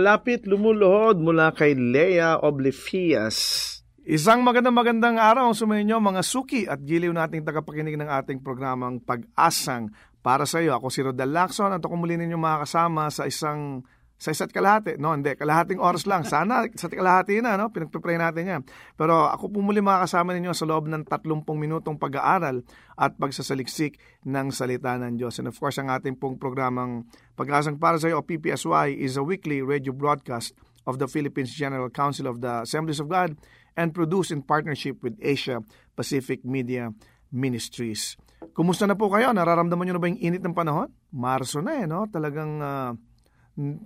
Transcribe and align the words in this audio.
Lumalapit, 0.00 0.48
lumuluhod 0.48 1.20
mula 1.20 1.52
kay 1.52 1.76
Lea 1.76 2.40
Oblifias. 2.40 3.68
Isang 4.08 4.40
magandang 4.40 4.72
magandang 4.72 5.20
araw 5.20 5.52
ang 5.52 5.56
sumayin 5.56 5.92
nyo 5.92 6.00
mga 6.00 6.24
suki 6.24 6.64
at 6.64 6.80
giliw 6.80 7.12
nating 7.12 7.44
tagapakinig 7.44 8.00
ng 8.00 8.08
ating 8.08 8.40
programang 8.40 9.04
Pag-asang 9.04 9.92
para 10.24 10.48
sa 10.48 10.64
iyo. 10.64 10.72
Ako 10.72 10.88
si 10.88 11.04
Rodel 11.04 11.28
Lacson 11.28 11.76
at 11.76 11.84
ako 11.84 12.00
muli 12.00 12.16
ninyo 12.16 12.40
makakasama 12.40 13.12
sa 13.12 13.28
isang 13.28 13.84
sa 14.20 14.36
isa't 14.36 14.52
kalahati. 14.52 15.00
No, 15.00 15.16
hindi. 15.16 15.32
Kalahating 15.32 15.80
oras 15.80 16.04
lang. 16.04 16.28
Sana 16.28 16.68
sa 16.76 16.92
kalahati 16.92 17.40
na, 17.40 17.56
no? 17.56 17.72
Pinagpipray 17.72 18.20
natin 18.20 18.44
yan. 18.44 18.62
Pero 19.00 19.32
ako 19.32 19.48
po 19.48 19.64
muli 19.64 19.80
makakasama 19.80 20.36
ninyo 20.36 20.52
sa 20.52 20.68
loob 20.68 20.92
ng 20.92 21.08
30 21.08 21.40
minutong 21.56 21.96
pag-aaral 21.96 22.60
at 23.00 23.16
pagsasaliksik 23.16 23.96
ng 24.28 24.52
salita 24.52 25.00
ng 25.00 25.16
Diyos. 25.16 25.40
And 25.40 25.48
of 25.48 25.56
course, 25.56 25.80
ang 25.80 25.88
ating 25.88 26.20
pong 26.20 26.36
programang 26.36 27.08
Pag-asang 27.40 27.80
para 27.80 27.96
sa 27.96 28.12
iyo 28.12 28.20
o 28.20 28.26
PPSY 28.28 29.00
is 29.00 29.16
a 29.16 29.24
weekly 29.24 29.64
radio 29.64 29.96
broadcast 29.96 30.52
of 30.84 31.00
the 31.00 31.08
Philippines 31.08 31.56
General 31.56 31.88
Council 31.88 32.28
of 32.28 32.44
the 32.44 32.68
Assemblies 32.68 33.00
of 33.00 33.08
God 33.08 33.32
and 33.80 33.96
produced 33.96 34.28
in 34.28 34.44
partnership 34.44 35.00
with 35.00 35.16
Asia 35.24 35.64
Pacific 35.96 36.44
Media 36.44 36.92
Ministries. 37.32 38.20
Kumusta 38.52 38.84
na 38.84 38.92
po 38.92 39.08
kayo? 39.08 39.32
Nararamdaman 39.32 39.88
nyo 39.88 39.94
na 39.96 40.02
ba 40.04 40.12
yung 40.12 40.20
init 40.20 40.44
ng 40.44 40.52
panahon? 40.52 40.92
Marso 41.16 41.64
na 41.64 41.80
eh, 41.80 41.88
no? 41.88 42.04
Talagang 42.12 42.60
uh, 42.60 42.92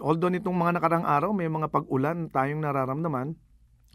although 0.00 0.32
nitong 0.32 0.56
mga 0.56 0.72
nakarang 0.81 1.05
araw 1.06 1.31
may 1.32 1.49
mga 1.49 1.70
pag-ulan 1.72 2.28
tayong 2.28 2.62
nararamdaman, 2.62 3.37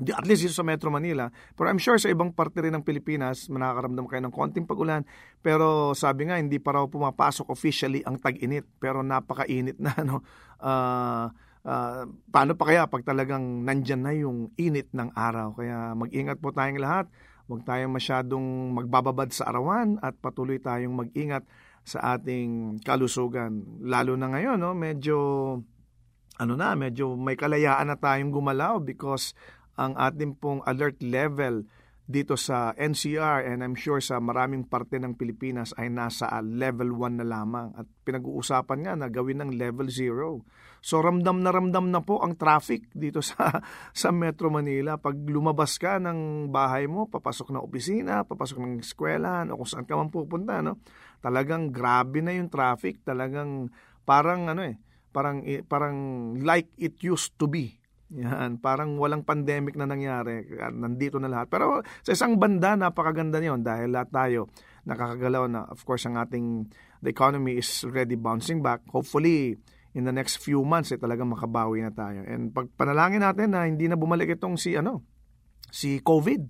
at 0.08 0.24
least 0.24 0.48
dito 0.48 0.56
sa 0.56 0.64
Metro 0.64 0.88
Manila. 0.88 1.28
Pero 1.60 1.68
I'm 1.68 1.82
sure 1.82 2.00
sa 2.00 2.08
ibang 2.08 2.32
parte 2.32 2.64
rin 2.64 2.72
ng 2.72 2.88
Pilipinas, 2.88 3.52
nakakaramdam 3.52 4.08
kayo 4.08 4.22
ng 4.24 4.32
konting 4.32 4.64
pag-ulan. 4.64 5.04
Pero 5.44 5.92
sabi 5.92 6.32
nga, 6.32 6.40
hindi 6.40 6.56
pa 6.56 6.80
raw 6.80 6.88
pumapasok 6.88 7.52
officially 7.52 8.00
ang 8.08 8.16
tag-init. 8.16 8.64
Pero 8.80 9.04
napakainit 9.04 9.76
na. 9.76 9.92
No? 10.10 10.24
Uh, 10.64 11.28
uh, 11.68 12.08
paano 12.32 12.56
pa 12.56 12.64
kaya 12.72 12.88
pag 12.88 13.04
talagang 13.04 13.68
nandyan 13.68 14.02
na 14.02 14.16
yung 14.16 14.56
init 14.56 14.88
ng 14.96 15.12
araw? 15.12 15.60
Kaya 15.60 15.92
mag-ingat 16.00 16.40
po 16.40 16.56
tayong 16.56 16.80
lahat. 16.80 17.12
Huwag 17.52 17.68
tayong 17.68 17.92
masyadong 17.92 18.72
magbababad 18.78 19.34
sa 19.36 19.52
arawan 19.52 20.00
at 20.00 20.16
patuloy 20.22 20.62
tayong 20.62 20.96
mag-ingat 20.96 21.44
sa 21.84 22.18
ating 22.18 22.82
kalusugan. 22.84 23.82
Lalo 23.84 24.16
na 24.16 24.32
ngayon, 24.32 24.58
no, 24.60 24.74
medyo 24.74 25.18
ano 26.40 26.54
na, 26.56 26.72
medyo 26.74 27.20
may 27.20 27.36
kalayaan 27.36 27.92
na 27.92 28.00
tayong 28.00 28.32
gumalaw 28.32 28.80
because 28.80 29.36
ang 29.76 29.96
ating 30.00 30.40
pong 30.40 30.64
alert 30.64 31.04
level 31.04 31.68
dito 32.10 32.34
sa 32.34 32.74
NCR 32.74 33.46
and 33.46 33.62
I'm 33.62 33.78
sure 33.78 34.02
sa 34.02 34.18
maraming 34.18 34.66
parte 34.66 34.98
ng 34.98 35.14
Pilipinas 35.14 35.78
ay 35.78 35.94
nasa 35.94 36.26
level 36.42 36.98
1 36.98 37.22
na 37.22 37.28
lamang 37.28 37.70
at 37.78 37.86
pinag-uusapan 38.02 38.80
nga 38.82 38.94
na 38.98 39.08
gawin 39.14 39.46
ng 39.46 39.52
level 39.54 39.86
0. 39.94 40.42
So 40.80 41.04
ramdam 41.04 41.44
na 41.44 41.52
ramdam 41.52 41.92
na 41.92 42.00
po 42.00 42.24
ang 42.24 42.40
traffic 42.40 42.92
dito 42.96 43.20
sa 43.20 43.62
sa 44.02 44.10
Metro 44.16 44.48
Manila. 44.48 44.96
Pag 44.96 45.20
lumabas 45.28 45.76
ka 45.76 46.00
ng 46.00 46.52
bahay 46.52 46.88
mo, 46.88 47.08
papasok 47.08 47.52
ng 47.54 47.62
opisina, 47.64 48.24
papasok 48.24 48.58
ng 48.64 48.74
eskwelahan 48.84 49.52
o 49.52 49.60
kung 49.60 49.70
saan 49.70 49.86
ka 49.88 50.00
man 50.00 50.12
pupunta, 50.12 50.64
no? 50.64 50.80
Talagang 51.20 51.72
grabe 51.72 52.24
na 52.24 52.32
yung 52.32 52.48
traffic, 52.48 53.04
talagang 53.04 53.68
parang 54.08 54.48
ano 54.48 54.64
eh, 54.64 54.80
parang 55.12 55.44
parang 55.68 55.98
like 56.40 56.72
it 56.80 57.00
used 57.04 57.36
to 57.36 57.46
be 57.46 57.80
yan, 58.10 58.58
parang 58.58 58.98
walang 58.98 59.22
pandemic 59.22 59.78
na 59.78 59.86
nangyari. 59.86 60.42
Nandito 60.74 61.22
na 61.22 61.30
lahat. 61.30 61.46
Pero 61.54 61.86
sa 62.02 62.10
isang 62.10 62.42
banda, 62.42 62.74
napakaganda 62.74 63.38
niyon 63.38 63.62
dahil 63.62 63.94
lahat 63.94 64.10
tayo 64.10 64.42
nakakagalaw 64.90 65.46
na. 65.46 65.70
Of 65.70 65.86
course, 65.86 66.10
ang 66.10 66.18
ating 66.18 66.74
the 67.06 67.14
economy 67.14 67.62
is 67.62 67.70
already 67.86 68.18
bouncing 68.18 68.66
back. 68.66 68.82
Hopefully, 68.90 69.62
in 69.98 70.06
the 70.06 70.14
next 70.14 70.42
few 70.42 70.62
months, 70.62 70.94
eh, 70.94 71.00
talagang 71.02 71.30
makabawi 71.30 71.82
na 71.82 71.94
tayo. 71.94 72.22
And 72.26 72.54
pagpanalangin 72.54 73.26
natin 73.26 73.54
na 73.56 73.66
hindi 73.66 73.90
na 73.90 73.98
bumalik 73.98 74.30
itong 74.38 74.60
si, 74.60 74.78
ano, 74.78 75.06
si 75.74 76.02
COVID 76.02 76.42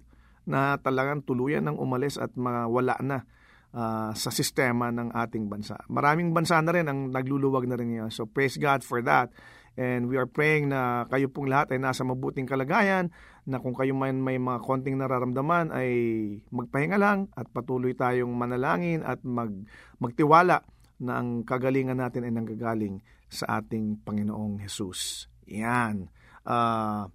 na 0.50 0.76
talagang 0.82 1.24
tuluyan 1.24 1.64
ng 1.68 1.78
umalis 1.78 2.18
at 2.18 2.34
mawala 2.36 2.98
na 3.00 3.24
uh, 3.72 4.12
sa 4.18 4.30
sistema 4.34 4.90
ng 4.90 5.14
ating 5.14 5.46
bansa. 5.48 5.78
Maraming 5.88 6.34
bansa 6.34 6.60
na 6.60 6.74
rin 6.74 6.88
ang 6.90 7.14
nagluluwag 7.14 7.70
na 7.70 7.78
rin 7.78 7.96
ngayon. 7.96 8.12
So 8.12 8.26
praise 8.26 8.58
God 8.58 8.82
for 8.82 9.00
that. 9.06 9.32
And 9.80 10.12
we 10.12 10.20
are 10.20 10.28
praying 10.28 10.76
na 10.76 11.08
kayo 11.08 11.32
pong 11.32 11.48
lahat 11.48 11.72
ay 11.72 11.80
nasa 11.80 12.04
mabuting 12.04 12.50
kalagayan, 12.50 13.16
na 13.48 13.58
kung 13.58 13.74
kayo 13.74 13.96
man 13.98 14.22
may 14.22 14.38
mga 14.38 14.62
konting 14.62 15.00
nararamdaman 15.00 15.74
ay 15.74 15.90
magpahinga 16.54 17.00
lang 17.02 17.32
at 17.34 17.50
patuloy 17.50 17.98
tayong 17.98 18.30
manalangin 18.30 19.02
at 19.02 19.24
mag, 19.26 19.50
magtiwala 19.98 20.68
na 21.00 21.18
ang 21.18 21.48
kagalingan 21.48 21.98
natin 21.98 22.28
ay 22.28 22.34
nanggagaling 22.36 23.02
sa 23.30 23.62
ating 23.62 24.02
Panginoong 24.04 24.60
Jesus. 24.60 25.30
Yan. 25.46 26.10
Uh, 26.44 27.08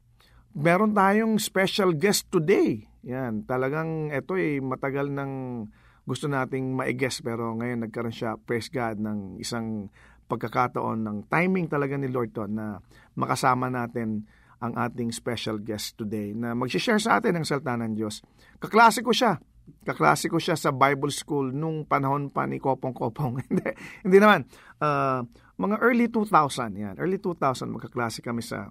meron 0.54 0.94
tayong 0.94 1.36
special 1.42 1.92
guest 1.94 2.30
today. 2.30 2.86
Yan, 3.04 3.44
talagang 3.44 4.08
ito 4.14 4.38
ay 4.38 4.62
matagal 4.62 5.12
ng 5.12 5.32
gusto 6.04 6.30
nating 6.30 6.72
ma-guest 6.72 7.20
pero 7.20 7.52
ngayon 7.58 7.84
nagkaroon 7.84 8.14
siya, 8.14 8.38
praise 8.40 8.70
God, 8.72 9.02
ng 9.02 9.42
isang 9.42 9.92
pagkakataon 10.24 11.04
ng 11.04 11.18
timing 11.28 11.68
talaga 11.68 12.00
ni 12.00 12.08
Lord 12.08 12.32
to 12.32 12.48
na 12.48 12.80
makasama 13.12 13.68
natin 13.68 14.24
ang 14.64 14.72
ating 14.80 15.12
special 15.12 15.60
guest 15.60 16.00
today 16.00 16.32
na 16.32 16.56
mag-share 16.56 16.96
sa 16.96 17.20
atin 17.20 17.36
ng 17.36 17.44
salita 17.44 17.76
ng 17.76 17.92
Diyos. 17.92 18.24
Kaklase 18.56 19.04
ko 19.04 19.12
siya. 19.12 19.36
Kaklase 19.84 20.32
ko 20.32 20.40
siya 20.40 20.56
sa 20.56 20.72
Bible 20.72 21.12
School 21.12 21.52
nung 21.52 21.84
panahon 21.84 22.32
pa 22.32 22.48
ni 22.48 22.56
Kopong 22.56 22.96
Kopong. 22.96 23.40
hindi, 23.44 23.68
hindi 24.04 24.18
naman. 24.20 24.48
Uh, 24.80 25.28
mga 25.60 25.76
early 25.80 26.06
2000 26.10 26.74
yan. 26.74 26.94
Early 26.98 27.18
2000 27.18 27.70
magkaklase 27.70 28.20
kami 28.20 28.42
sa 28.42 28.70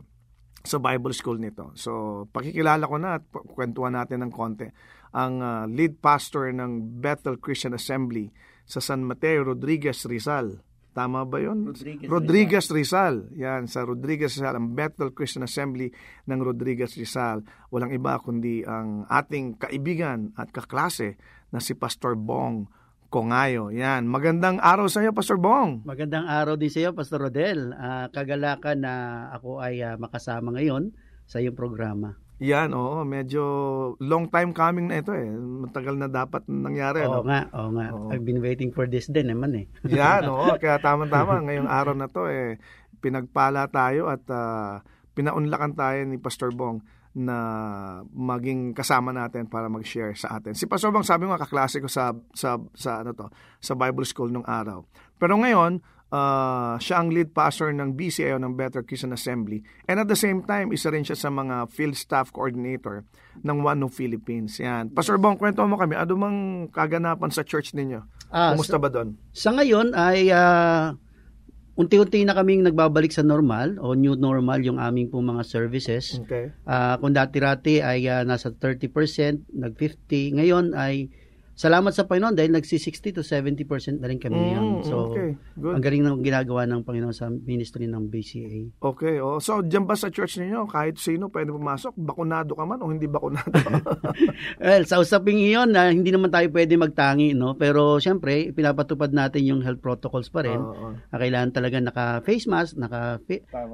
sa 0.63 0.79
Bible 0.79 1.11
School 1.11 1.43
nito. 1.43 1.75
So, 1.75 2.23
pakikilala 2.31 2.87
ko 2.87 2.95
na 2.95 3.19
at 3.19 3.27
kwentuhan 3.27 3.99
natin 3.99 4.23
ng 4.23 4.31
konti. 4.31 4.71
Ang 5.11 5.43
uh, 5.43 5.67
lead 5.67 5.99
pastor 5.99 6.47
ng 6.55 7.03
Bethel 7.03 7.35
Christian 7.35 7.75
Assembly 7.75 8.31
sa 8.63 8.79
San 8.79 9.03
Mateo 9.03 9.43
Rodriguez 9.43 10.07
Rizal 10.07 10.63
Tama 10.93 11.25
ba 11.25 11.41
yun? 11.41 11.73
Rodriguez, 11.73 12.05
Rodriguez 12.05 12.65
Rizal. 12.69 13.33
Yan, 13.33 13.65
sa 13.65 13.81
Rodriguez 13.81 14.37
Rizal, 14.37 14.53
ang 14.53 14.77
Bethel 14.77 15.09
Christian 15.09 15.41
Assembly 15.41 15.89
ng 16.29 16.39
Rodriguez 16.39 16.93
Rizal. 16.93 17.41
Walang 17.73 17.97
iba 17.97 18.21
kundi 18.21 18.61
ang 18.61 19.09
ating 19.09 19.57
kaibigan 19.57 20.37
at 20.37 20.53
kaklase 20.53 21.17
na 21.49 21.57
si 21.57 21.73
Pastor 21.73 22.13
Bong 22.13 22.69
Kongayo. 23.13 23.69
Yan, 23.69 24.09
magandang 24.09 24.57
araw 24.57 24.89
sa 24.89 25.05
iyo, 25.05 25.13
Pastor 25.13 25.37
Bong. 25.37 25.85
Magandang 25.85 26.25
araw 26.25 26.57
din 26.57 26.73
sa 26.73 26.81
iyo, 26.81 26.97
Pastor 26.97 27.21
Rodel. 27.21 27.69
Uh, 27.69 28.09
kagalakan 28.09 28.81
na 28.81 28.93
ako 29.37 29.61
ay 29.61 29.85
uh, 29.85 30.01
makasama 30.01 30.49
ngayon 30.57 30.89
sa 31.29 31.37
iyong 31.37 31.53
programa. 31.53 32.17
Yan, 32.41 32.73
oo, 32.73 33.05
medyo 33.05 33.43
long 34.01 34.33
time 34.33 34.49
coming 34.49 34.89
na 34.89 35.05
ito 35.05 35.13
eh. 35.13 35.29
Matagal 35.29 35.93
na 35.93 36.09
dapat 36.09 36.49
nangyari. 36.49 37.05
Oo 37.05 37.21
no? 37.21 37.29
nga, 37.29 37.53
oo 37.53 37.69
nga. 37.77 37.87
Oo. 37.93 38.09
I've 38.09 38.25
been 38.25 38.41
waiting 38.41 38.73
for 38.73 38.89
this 38.89 39.05
din 39.05 39.29
naman 39.29 39.61
eh. 39.61 39.65
Yan, 39.93 40.25
oo, 40.33 40.49
kaya 40.61 40.81
tama-tama. 40.81 41.37
Ngayong 41.45 41.69
araw 41.69 41.93
na 41.93 42.09
to 42.09 42.25
eh, 42.25 42.57
pinagpala 42.97 43.69
tayo 43.69 44.09
at 44.09 44.25
uh, 44.33 44.81
pinaunlakan 45.13 45.77
tayo 45.77 46.01
ni 46.09 46.17
Pastor 46.17 46.49
Bong 46.49 46.81
na 47.13 47.37
maging 48.09 48.73
kasama 48.73 49.13
natin 49.13 49.45
para 49.45 49.69
mag-share 49.69 50.17
sa 50.17 50.41
atin. 50.41 50.57
Si 50.57 50.65
Pastor 50.65 50.89
Bong 50.89 51.05
sabi 51.05 51.29
mo 51.29 51.37
kaklase 51.37 51.77
ko 51.77 51.85
sa 51.85 52.09
sa 52.33 52.57
sa 52.73 53.05
ano 53.05 53.13
to, 53.13 53.29
sa 53.61 53.77
Bible 53.77 54.05
School 54.05 54.33
nung 54.33 54.45
araw. 54.49 54.81
Pero 55.21 55.37
ngayon, 55.37 55.77
uh, 56.13 56.75
siya 56.77 57.01
ang 57.01 57.09
lead 57.09 57.33
pastor 57.33 57.73
ng 57.73 57.97
BCAO 57.97 58.37
ng 58.37 58.53
Better 58.53 58.85
Christian 58.85 59.13
Assembly. 59.13 59.65
And 59.89 59.97
at 59.97 60.09
the 60.09 60.17
same 60.17 60.45
time, 60.45 60.69
isa 60.69 60.93
rin 60.93 61.01
siya 61.05 61.17
sa 61.17 61.33
mga 61.33 61.69
field 61.73 61.97
staff 61.97 62.29
coordinator 62.29 63.05
ng 63.41 63.57
One 63.65 63.81
of 63.85 63.93
Philippines. 63.97 64.61
Yan. 64.61 64.93
Pastor 64.93 65.17
Bong, 65.17 65.41
kwento 65.41 65.65
mo 65.65 65.77
kami, 65.77 65.97
ano 65.97 66.13
mang 66.13 66.37
kaganapan 66.69 67.33
sa 67.33 67.41
church 67.41 67.73
ninyo? 67.73 68.05
Ah, 68.33 68.53
Kumusta 68.53 68.77
ba 68.77 68.89
doon? 68.89 69.17
Sa 69.33 69.53
ngayon 69.53 69.93
ay 69.93 70.29
uh, 70.33 70.97
unti-unti 71.73 72.21
na 72.21 72.37
kaming 72.37 72.61
nagbabalik 72.61 73.09
sa 73.09 73.25
normal 73.25 73.81
o 73.81 73.97
new 73.97 74.13
normal 74.13 74.61
yung 74.61 74.77
aming 74.77 75.09
pong 75.09 75.25
mga 75.25 75.41
services. 75.41 76.21
Okay. 76.21 76.53
Uh, 76.69 76.95
kung 77.01 77.17
dati-rati 77.17 77.81
ay 77.81 78.05
uh, 78.05 78.21
nasa 78.21 78.53
30%, 78.53 78.93
nag-50, 79.49 80.37
ngayon 80.37 80.77
ay 80.77 81.09
salamat 81.53 81.93
sa 81.93 82.09
Panginoon 82.09 82.33
dahil 82.33 82.51
nagsi-60 82.53 83.21
to 83.21 83.21
70% 83.21 84.01
na 84.01 84.09
rin 84.09 84.17
kami 84.17 84.37
mm, 84.37 84.51
yan. 84.53 84.65
So, 84.85 85.13
okay. 85.13 85.37
Good. 85.53 85.73
ang 85.77 85.83
galing 85.85 86.03
ng 86.03 86.17
ginagawa 86.25 86.65
ng 86.65 86.81
Panginoon 86.81 87.13
sa 87.13 87.29
ministry 87.29 87.85
ng 87.85 88.09
BCA. 88.09 88.81
Okay. 88.81 89.21
Oh. 89.21 89.37
So, 89.37 89.61
dyan 89.61 89.85
ba 89.85 89.93
sa 89.93 90.09
church 90.09 90.41
ninyo, 90.41 90.65
kahit 90.65 90.97
sino 90.97 91.29
pwede 91.29 91.53
pumasok, 91.53 91.93
bakunado 91.93 92.57
ka 92.57 92.65
man 92.65 92.81
o 92.81 92.89
hindi 92.89 93.05
bakunado? 93.05 93.53
well, 94.63 94.83
sa 94.89 94.97
usaping 94.97 95.39
iyon, 95.39 95.73
na 95.73 95.93
hindi 95.93 96.09
naman 96.09 96.33
tayo 96.33 96.49
pwede 96.49 96.73
magtangi, 96.73 97.37
no? 97.37 97.53
Pero, 97.53 98.01
syempre, 98.01 98.49
pinapatupad 98.51 99.13
natin 99.13 99.45
yung 99.45 99.61
health 99.61 99.81
protocols 99.81 100.33
pa 100.33 100.41
rin. 100.41 100.57
Oh, 100.57 100.93
oh. 100.93 100.93
kailangan 101.13 101.53
talaga 101.53 101.77
naka-face 101.77 102.49
mask, 102.49 102.81
naka 102.81 103.21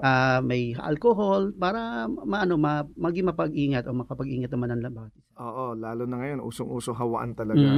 uh, 0.03 0.39
may 0.43 0.75
alcohol, 0.75 1.55
para 1.55 2.07
maano, 2.07 2.59
ma, 2.59 2.83
maging 2.99 3.31
mapag-ingat 3.31 3.87
o 3.87 3.95
makapag-ingat 3.95 4.51
naman 4.51 4.75
ang 4.75 4.83
labat. 4.83 5.11
Oo, 5.39 5.71
lalo 5.71 6.03
na 6.03 6.19
ngayon, 6.19 6.43
usong-uso 6.43 6.91
hawaan 6.91 7.31
talaga. 7.31 7.63
Mm. 7.63 7.68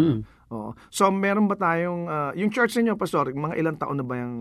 Oo. 0.51 0.75
So, 0.91 1.07
meron 1.07 1.47
ba 1.47 1.55
tayong, 1.55 2.11
ah, 2.11 2.35
yung 2.35 2.51
church 2.51 2.75
ninyo, 2.75 2.99
Pastor, 2.99 3.31
mga 3.31 3.55
ilang 3.55 3.79
taon 3.79 3.95
na 3.95 4.03
ba 4.03 4.19
yung... 4.19 4.35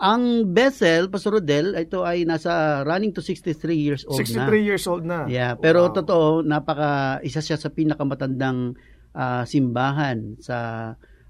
Ang 0.00 0.48
Bethel, 0.48 1.12
Pastor 1.12 1.36
Rodel, 1.36 1.76
ito 1.76 2.00
ay 2.00 2.24
nasa 2.24 2.80
running 2.80 3.12
to 3.12 3.20
63 3.20 3.76
years 3.76 4.02
old 4.08 4.16
63 4.24 4.40
na. 4.40 4.56
years 4.56 4.84
old 4.88 5.04
na. 5.04 5.28
Yeah, 5.28 5.60
pero 5.60 5.92
Wow. 5.92 6.00
totoo, 6.00 6.26
napaka 6.40 7.20
isa 7.20 7.44
siya 7.44 7.60
sa 7.60 7.68
pinakamatandang 7.68 8.72
ah, 9.12 9.44
simbahan 9.44 10.40
sa 10.40 10.56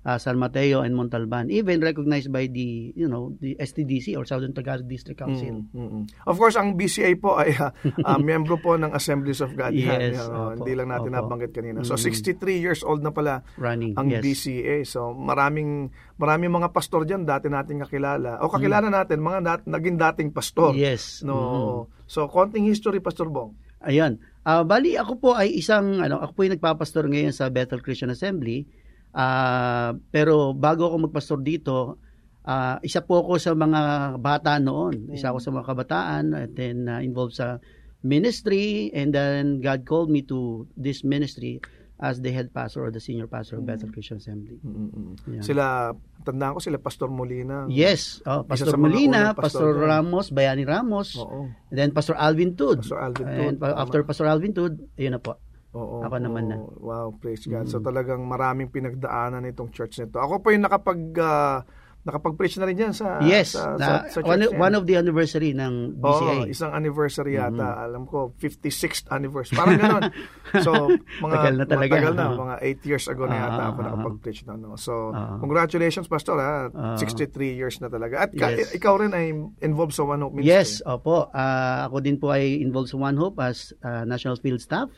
ah, 0.02 0.16
San 0.16 0.36
Mateo 0.36 0.80
and 0.80 0.92
Montalban, 0.92 1.48
even 1.48 1.78
recognized 1.78 2.28
by 2.28 2.46
the, 2.46 2.92
you 2.92 3.04
know, 3.04 3.36
the 3.38 3.52
STDC 3.56 4.16
or 4.16 4.24
Southern 4.24 4.50
Tagalog 4.50 4.88
District 4.88 5.14
Council. 5.14 5.64
Mm, 5.66 5.72
mm, 5.72 5.90
mm. 5.92 6.04
Of 6.24 6.36
course, 6.36 6.56
ang 6.56 6.74
BCA 6.74 7.12
po 7.16 7.36
ay 7.36 7.52
ah, 7.56 7.70
ah, 8.08 8.16
miyembro 8.24 8.56
po 8.56 8.74
ng 8.74 8.90
Assemblies 8.90 9.40
of 9.40 9.52
God. 9.52 9.72
Yes, 9.72 10.16
Yan, 10.16 10.24
opo, 10.24 10.56
hindi 10.56 10.72
lang 10.72 10.88
natin 10.88 11.12
opo. 11.12 11.18
nabanggit 11.20 11.52
kanina. 11.52 11.84
So, 11.84 11.94
Mm. 11.94 12.04
63 12.06 12.56
years 12.56 12.80
old 12.80 13.00
na 13.00 13.12
pala 13.12 13.44
Running, 13.56 13.92
ang 13.94 14.08
yes. 14.08 14.22
BCA. 14.24 14.84
So, 14.84 15.12
maraming 15.12 15.92
maraming 16.16 16.52
mga 16.52 16.72
pastor 16.72 17.04
diyan 17.04 17.24
dati 17.24 17.48
nating 17.48 17.84
kakilala. 17.84 18.40
O 18.40 18.48
kakilala 18.48 18.88
natin 18.88 19.20
mga 19.20 19.38
dat, 19.40 19.60
naging 19.64 20.00
dating 20.00 20.30
pastor. 20.32 20.72
Mm. 20.72 20.80
Yes. 20.80 21.20
No. 21.20 21.36
Mhm. 21.36 21.80
So, 22.04 22.26
konting 22.26 22.66
history 22.66 22.98
Pastor 22.98 23.28
Bong. 23.28 23.54
Ayan. 23.80 24.20
Ah, 24.40 24.64
bali 24.64 24.96
ako 24.96 25.16
po 25.16 25.30
ay 25.32 25.52
isang 25.52 26.00
ano, 26.00 26.20
ako 26.20 26.32
po 26.32 26.40
ay 26.42 26.52
nagpapastor 26.52 27.04
ngayon 27.06 27.30
sa 27.30 27.48
Bethel 27.48 27.80
Christian 27.80 28.08
Assembly. 28.08 28.64
Ah, 29.10 29.90
pero 30.14 30.54
bago 30.54 30.86
ako 30.86 31.10
magpastor 31.10 31.40
dito, 31.42 31.98
ah, 32.46 32.78
isa 32.82 33.02
po 33.02 33.26
ako 33.26 33.42
sa 33.42 33.52
mga 33.58 33.80
bata 34.22 34.58
noon. 34.62 35.10
Isa 35.10 35.34
ako 35.34 35.38
sa 35.42 35.50
mga 35.50 35.66
kabataan 35.66 36.24
and 36.34 36.50
then 36.54 36.76
ah, 36.86 37.02
involved 37.02 37.34
sa 37.34 37.58
ministry 38.00 38.88
and 38.96 39.12
then 39.12 39.60
God 39.60 39.84
called 39.84 40.08
me 40.08 40.24
to 40.24 40.64
this 40.78 41.04
ministry 41.04 41.60
as 42.00 42.16
the 42.24 42.32
head 42.32 42.48
pastor 42.48 42.88
or 42.88 42.90
the 42.90 43.02
senior 43.02 43.28
pastor 43.28 43.60
of 43.60 43.68
Bethel 43.68 43.92
Christian 43.92 44.16
Assembly. 44.16 44.56
Mm-mm. 44.64 45.20
Yeah. 45.28 45.44
Sila, 45.44 45.92
tandaan 46.24 46.56
ko 46.56 46.60
sila 46.64 46.80
Pastor 46.80 47.12
Molina. 47.12 47.68
Yes, 47.68 48.24
oh, 48.24 48.40
Pastor 48.40 48.80
Molina, 48.80 49.36
pastor 49.36 49.76
Pastor. 49.76 49.84
Ramos, 49.84 50.32
Bayani 50.32 50.64
Ramos, 50.64 51.20
Oo. 51.20 51.52
and 51.52 51.76
then 51.76 51.92
Pastor 51.92 52.16
Alvin 52.16 52.56
Tud. 52.56 52.80
Pastor 52.80 53.04
Alvin 53.04 53.26
And 53.28 53.60
Tud, 53.60 53.68
tama. 53.68 53.76
after 53.76 54.00
Pastor 54.08 54.26
Alvin 54.32 54.56
Tud, 54.56 54.80
ayun 54.96 55.12
na 55.12 55.20
po. 55.20 55.36
Oo, 55.70 56.02
Ako 56.02 56.16
naman 56.18 56.50
na. 56.50 56.56
Wow, 56.82 57.14
praise 57.14 57.46
God. 57.46 57.70
So 57.70 57.78
Mm. 57.78 57.86
talagang 57.86 58.22
maraming 58.26 58.68
pinagdaanan 58.68 59.46
itong 59.46 59.70
church 59.70 60.02
nito. 60.02 60.18
Ako 60.18 60.42
po 60.42 60.50
yung 60.50 60.66
nakapag 60.66 60.98
ah, 61.22 61.62
nakapag-preach 62.00 62.56
na 62.56 62.64
rin 62.64 62.80
yan 62.80 62.92
sa 62.92 63.20
Yes, 63.20 63.52
sa, 63.52 63.76
na, 63.76 64.08
sa, 64.08 64.18
sa 64.18 64.18
one, 64.24 64.40
yan. 64.40 64.56
one 64.56 64.72
of 64.72 64.84
the 64.84 64.96
anniversary 64.96 65.52
ng 65.52 66.00
BCA. 66.00 66.48
isang 66.48 66.72
anniversary 66.72 67.36
yata. 67.36 67.60
Mhm. 67.70 67.84
Alam 67.84 68.02
ko, 68.04 68.32
56th 68.34 69.04
anniversary. 69.08 69.54
Parang 69.54 69.76
ganun. 69.76 70.02
so, 70.64 70.72
mga, 71.20 71.34
Tagal 71.36 71.54
na 71.54 71.64
talaga. 71.68 71.92
Matagal 71.92 72.14
na. 72.14 72.24
Mga 72.32 72.56
8 72.80 72.88
years 72.88 73.04
ago 73.04 73.22
na 73.24 73.36
yata 73.36 73.52
Ah, 73.52 73.68
ako 73.68 73.78
ah, 73.78 73.84
nakapag-preach 73.86 74.40
na. 74.42 74.52
No? 74.56 74.74
So, 74.74 75.12
Ah. 75.12 75.36
congratulations, 75.36 76.08
Pastor. 76.08 76.40
Ha? 76.40 76.72
Ah. 76.72 76.96
63 76.96 77.28
years 77.52 77.76
na 77.78 77.86
talaga. 77.86 78.24
At 78.24 78.32
ka- 78.32 78.48
Yes. 78.50 78.72
ikaw 78.72 78.96
rin 78.96 79.12
ay 79.12 79.30
involved 79.60 79.92
sa 79.92 80.02
One 80.02 80.20
Hope 80.20 80.34
Ministry. 80.34 80.50
Yes, 80.50 80.80
opo. 80.82 81.28
Ah, 81.30 81.84
ako 81.84 82.00
din 82.00 82.16
po 82.16 82.32
ay 82.32 82.58
involved 82.58 82.88
sa 82.88 82.96
One 82.96 83.14
Hope 83.14 83.36
as 83.38 83.76
ah, 83.80 84.02
National 84.02 84.34
Field 84.34 84.58
Staff. 84.58 84.88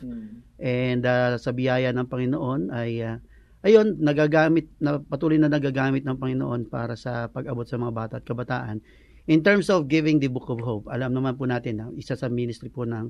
And 0.57 1.03
ah, 1.03 1.35
sa 1.35 1.51
biyaya 1.51 1.91
ng 1.91 2.07
Panginoon 2.07 2.71
ay 2.71 2.91
ah, 3.03 3.19
ayun, 3.63 3.97
nagagamit 3.97 4.67
na 4.77 4.99
patuloy 4.99 5.39
na 5.39 5.47
nagagamit 5.47 6.03
ng 6.03 6.19
Panginoon 6.19 6.67
para 6.67 6.99
sa 6.99 7.31
pag-abot 7.31 7.63
sa 7.63 7.79
mga 7.79 7.93
bata 7.95 8.13
at 8.19 8.27
kabataan. 8.27 8.83
In 9.31 9.39
terms 9.39 9.71
of 9.71 9.87
giving 9.87 10.19
the 10.19 10.27
Book 10.27 10.51
of 10.51 10.59
Hope, 10.59 10.91
alam 10.91 11.15
naman 11.15 11.39
po 11.39 11.47
natin 11.47 11.79
na 11.79 11.87
isa 11.95 12.19
sa 12.19 12.27
ministry 12.27 12.67
po 12.67 12.83
ng 12.83 13.07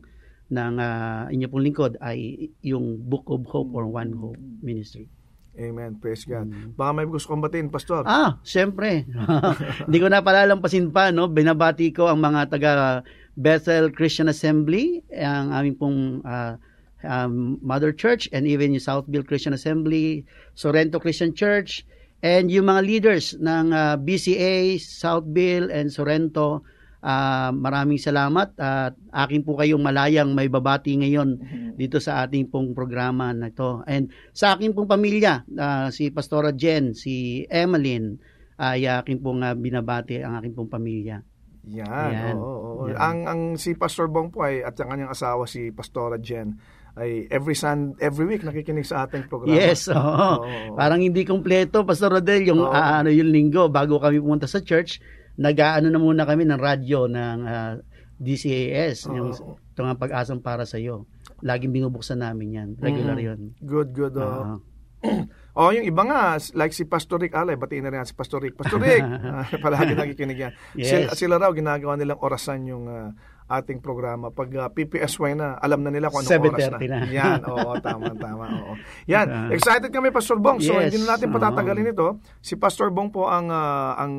ng 0.54 0.76
ah, 0.78 1.26
inyo 1.34 1.50
pong 1.50 1.66
lingkod 1.66 1.94
ay 1.98 2.50
yung 2.62 3.02
Book 3.02 3.26
of 3.34 3.42
Hope 3.50 3.74
or 3.74 3.90
One 3.90 4.14
Hope 4.14 4.38
Ministry. 4.62 5.10
Amen. 5.54 6.02
Praise 6.02 6.26
God. 6.26 6.50
Baka 6.74 6.92
may 6.98 7.06
gusto 7.06 7.30
kong 7.30 7.46
batiin, 7.46 7.70
Pastor. 7.70 8.06
Ah, 8.10 8.42
syempre. 8.42 9.06
Hindi 9.86 9.98
ko 10.02 10.10
na 10.10 10.26
palalampasin 10.26 10.90
pa, 10.90 11.14
no? 11.14 11.30
Binabati 11.30 11.94
ko 11.94 12.10
ang 12.10 12.22
mga 12.22 12.50
taga 12.50 12.72
Bethel 13.38 13.94
Christian 13.94 14.30
Assembly, 14.30 15.02
ang 15.14 15.54
aming 15.54 15.78
pong 15.78 16.00
ah, 16.26 16.58
um, 17.04 17.60
Mother 17.60 17.92
Church, 17.92 18.28
and 18.32 18.48
even 18.48 18.74
yung 18.74 18.84
Southville 18.84 19.28
Christian 19.28 19.54
Assembly, 19.54 20.24
Sorrento 20.56 20.98
Christian 21.00 21.36
Church, 21.36 21.84
and 22.24 22.48
yung 22.48 22.72
mga 22.72 22.82
leaders 22.84 23.36
ng 23.38 23.76
ah, 23.76 23.96
BCA, 24.00 24.80
Southville, 24.80 25.70
and 25.70 25.92
Sorrento. 25.92 26.64
Ah, 27.04 27.52
maraming 27.52 28.00
salamat 28.00 28.56
at 28.56 28.96
akin 29.12 29.44
po 29.44 29.60
kayong 29.60 29.84
malayang 29.84 30.32
may 30.32 30.48
babati 30.48 30.96
ngayon 30.96 31.36
dito 31.76 32.00
sa 32.00 32.24
ating 32.24 32.48
pong 32.48 32.72
programa 32.72 33.36
na 33.36 33.52
ito. 33.52 33.84
And 33.84 34.08
sa 34.32 34.56
aking 34.56 34.72
pong 34.72 34.88
pamilya, 34.88 35.44
ah, 35.60 35.92
si 35.92 36.16
Pastora 36.16 36.56
Jen, 36.56 36.96
si 36.96 37.44
Emmeline, 37.52 38.24
ay 38.56 38.88
aking 38.88 39.20
pong 39.20 39.44
ah, 39.44 39.52
binabati 39.52 40.24
ang 40.24 40.40
aking 40.40 40.56
pong 40.56 40.72
pamilya. 40.72 41.20
Yan. 41.64 42.12
Yan. 42.12 42.36
Oo, 42.36 42.60
oo. 42.60 42.84
Yan. 42.92 43.00
Ang 43.00 43.20
ang 43.28 43.42
si 43.56 43.76
Pastor 43.76 44.12
Bong 44.12 44.32
po 44.32 44.44
ay 44.44 44.64
at 44.64 44.76
ang 44.84 44.92
kanyang 44.92 45.12
asawa 45.16 45.48
si 45.48 45.72
Pastora 45.72 46.20
Jen 46.20 46.60
ay 46.94 47.26
every 47.28 47.54
sun 47.54 47.98
every 47.98 48.24
week 48.24 48.42
nakikinig 48.42 48.86
sa 48.86 49.04
ating 49.04 49.26
programa. 49.26 49.50
Yes, 49.52 49.90
oo. 49.90 49.98
Oo. 49.98 50.78
Parang 50.78 51.02
hindi 51.02 51.26
kompleto, 51.26 51.82
Pastor 51.82 52.14
Rodel, 52.14 52.46
yung 52.46 52.62
Oo. 52.62 52.70
ah, 52.70 53.02
ano 53.02 53.10
yung 53.10 53.30
linggo 53.30 53.66
bago 53.68 53.98
kami 53.98 54.18
pumunta 54.18 54.46
sa 54.46 54.62
church, 54.62 55.02
nag-aano 55.36 55.90
na 55.90 55.98
muna 55.98 56.24
kami 56.24 56.46
ng 56.46 56.60
radyo 56.60 57.10
ng 57.10 57.40
ah, 57.44 57.74
DCAS, 58.18 59.10
Oo. 59.10 59.14
yung 59.14 59.30
ito 59.34 59.82
nga 59.82 59.96
pag-asang 59.96 60.40
para 60.40 60.64
sa 60.64 60.78
iyo. 60.78 61.10
Laging 61.42 61.74
binubuksan 61.74 62.22
namin 62.22 62.48
yan. 62.54 62.70
Regular 62.78 63.18
Mhm. 63.18 63.26
yun. 63.26 63.40
Good, 63.60 63.90
good. 63.92 64.14
oo. 64.16 64.24
Oo. 64.24 64.56
Oh, 65.54 65.70
yung 65.70 65.86
iba 65.86 66.02
nga, 66.02 66.34
like 66.58 66.74
si 66.74 66.82
Pastor 66.82 67.22
Rick 67.22 67.38
Alay, 67.38 67.54
batiin 67.54 67.86
na 67.86 67.94
rin 67.94 68.02
si 68.02 68.18
Pastor 68.18 68.42
Rick. 68.42 68.58
Pastor 68.58 68.82
Rick, 68.82 69.06
ah, 69.06 69.46
palagi 69.62 69.94
nakikinig 69.94 70.40
yan. 70.40 70.54
Sila, 70.74 71.06
Yes. 71.06 71.14
sila 71.14 71.38
raw, 71.38 71.54
ginagawa 71.54 71.94
nilang 71.94 72.18
orasan 72.18 72.66
yung 72.66 72.90
ah, 72.90 73.14
ating 73.46 73.80
programa. 73.80 74.30
Pag 74.30 74.50
ah, 74.56 74.68
PPSY 74.68 75.34
na, 75.34 75.56
alam 75.56 75.80
na 75.80 75.90
nila 75.90 76.08
kung 76.08 76.22
anong 76.22 76.54
oras 76.54 76.70
na. 76.70 76.78
7:30 76.78 76.88
na. 76.88 77.00
Yan, 77.10 77.40
oo, 77.44 77.72
tama, 77.86 78.12
tama. 78.14 78.46
Oo. 78.50 78.74
Yan, 79.06 79.28
Ah. 79.28 79.48
excited 79.50 79.90
kami, 79.90 80.10
Pastor 80.10 80.38
Bong. 80.38 80.60
So, 80.60 80.76
Yes, 80.76 80.90
hindi 80.90 81.02
na 81.02 81.16
natin 81.16 81.30
patatagalin 81.30 81.90
ito. 81.90 82.20
Si 82.40 82.56
Pastor 82.56 82.90
Bong 82.90 83.10
po 83.10 83.26
ang, 83.26 83.48
ah, 83.48 83.98
ang, 83.98 84.14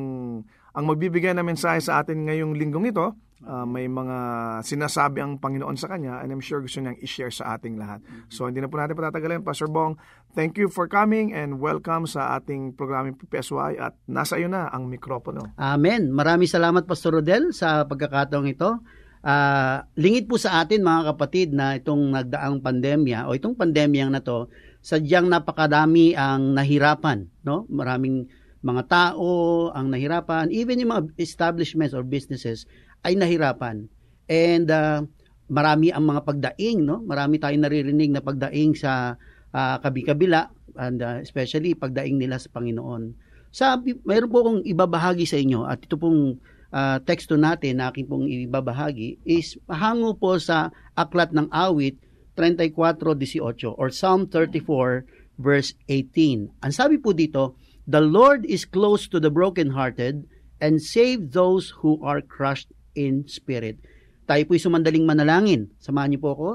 ang 0.71 0.83
magbibigay 0.85 1.31
na 1.31 1.41
mensahe 1.41 1.79
sa 1.79 1.99
atin 1.99 2.25
ngayong 2.25 2.53
linggong 2.53 2.87
ito. 2.87 3.15
Ah, 3.41 3.61
may 3.61 3.85
mga 3.85 4.17
sinasabi 4.59 5.21
ang 5.21 5.37
Panginoon 5.37 5.77
sa 5.77 5.85
kanya 5.85 6.17
and 6.17 6.33
I'm 6.33 6.41
sure 6.41 6.59
gusto 6.59 6.81
niyang 6.81 6.97
i-share 6.97 7.29
sa 7.29 7.53
ating 7.53 7.77
lahat. 7.77 8.01
So 8.25 8.49
hindi 8.49 8.57
na 8.57 8.65
po 8.65 8.75
natin 8.75 8.97
patatagalin. 8.97 9.45
Pastor 9.45 9.69
Bong, 9.69 10.01
thank 10.33 10.57
you 10.57 10.65
for 10.65 10.89
coming 10.89 11.29
and 11.29 11.61
welcome 11.61 12.03
sa 12.05 12.33
ating 12.33 12.73
programang 12.73 13.13
PPSY 13.13 13.77
at 13.77 13.93
nasa 14.05 14.35
iyo 14.35 14.49
na 14.49 14.65
ang 14.67 14.89
mikropono. 14.89 15.53
Amen. 15.55 16.09
Maraming 16.09 16.49
salamat 16.49 16.89
Pastor 16.89 17.21
Rodel 17.21 17.53
sa 17.53 17.85
pagkakataong 17.85 18.49
ito. 18.49 18.81
Ah, 19.25 19.89
lingid 19.97 20.29
po 20.29 20.37
sa 20.37 20.61
atin 20.61 20.85
mga 20.85 21.17
kapatid 21.17 21.49
na 21.49 21.81
itong 21.81 22.13
nagdaang 22.13 22.61
pandemya 22.61 23.25
o 23.25 23.33
itong 23.33 23.57
pandemyang 23.57 24.13
na 24.13 24.21
to, 24.21 24.45
sadyang 24.85 25.25
napakarami 25.33 26.13
ang 26.13 26.53
nahirapan, 26.53 27.25
no? 27.41 27.65
Maraming 27.73 28.29
mga 28.61 28.85
tao 28.85 29.29
ang 29.73 29.89
nahirapan, 29.89 30.53
even 30.53 30.77
yung 30.77 30.93
mga 30.93 31.03
establishments 31.17 31.97
or 31.97 32.05
businesses 32.05 32.69
ay 33.01 33.17
nahirapan. 33.17 33.89
And 34.29 34.69
ah, 34.69 35.01
marami 35.49 35.89
ang 35.89 36.05
mga 36.05 36.21
pagdaing, 36.21 36.85
no? 36.85 37.01
Marami 37.01 37.41
tayong 37.41 37.65
naririnig 37.65 38.13
na 38.13 38.21
pagdaing 38.21 38.77
sa 38.77 39.17
ah, 39.57 39.77
kabi-kabila 39.81 40.53
and 40.77 41.01
ah, 41.01 41.17
especially 41.17 41.73
pagdaing 41.73 42.21
nila 42.21 42.37
sa 42.37 42.53
Panginoon. 42.53 43.17
Sabi, 43.49 43.97
mayroon 44.05 44.29
po 44.29 44.37
akong 44.45 44.61
ibabahagi 44.69 45.25
sa 45.25 45.41
inyo 45.41 45.65
at 45.65 45.81
ito 45.81 45.97
pong 45.97 46.37
ah, 46.75 46.99
teksto 46.99 47.39
natin 47.39 47.79
na 47.79 47.87
aking 47.87 48.11
pong 48.11 48.27
ibabahagi 48.27 49.23
is 49.23 49.55
hango 49.71 50.11
po 50.19 50.35
sa 50.35 50.75
aklat 50.99 51.31
ng 51.31 51.47
awit 51.55 51.95
34:18 52.35 53.71
or 53.79 53.87
Psalm 53.87 54.27
34 54.27 55.07
verse 55.39 55.71
18. 55.87 56.51
Ang 56.59 56.73
sabi 56.75 56.99
po 56.99 57.15
dito, 57.15 57.55
The 57.87 58.03
Lord 58.03 58.43
is 58.43 58.67
close 58.67 59.07
to 59.07 59.23
the 59.23 59.31
brokenhearted 59.31 60.27
and 60.59 60.83
save 60.83 61.31
those 61.31 61.71
who 61.79 62.01
are 62.03 62.19
crushed 62.19 62.71
in 62.97 63.23
spirit. 63.29 63.79
Tayo 64.25 64.41
po'y 64.49 64.57
sumandaling 64.57 65.05
manalangin. 65.05 65.69
Samahan 65.77 66.17
niyo 66.17 66.21
po 66.25 66.29
ako. 66.33 66.49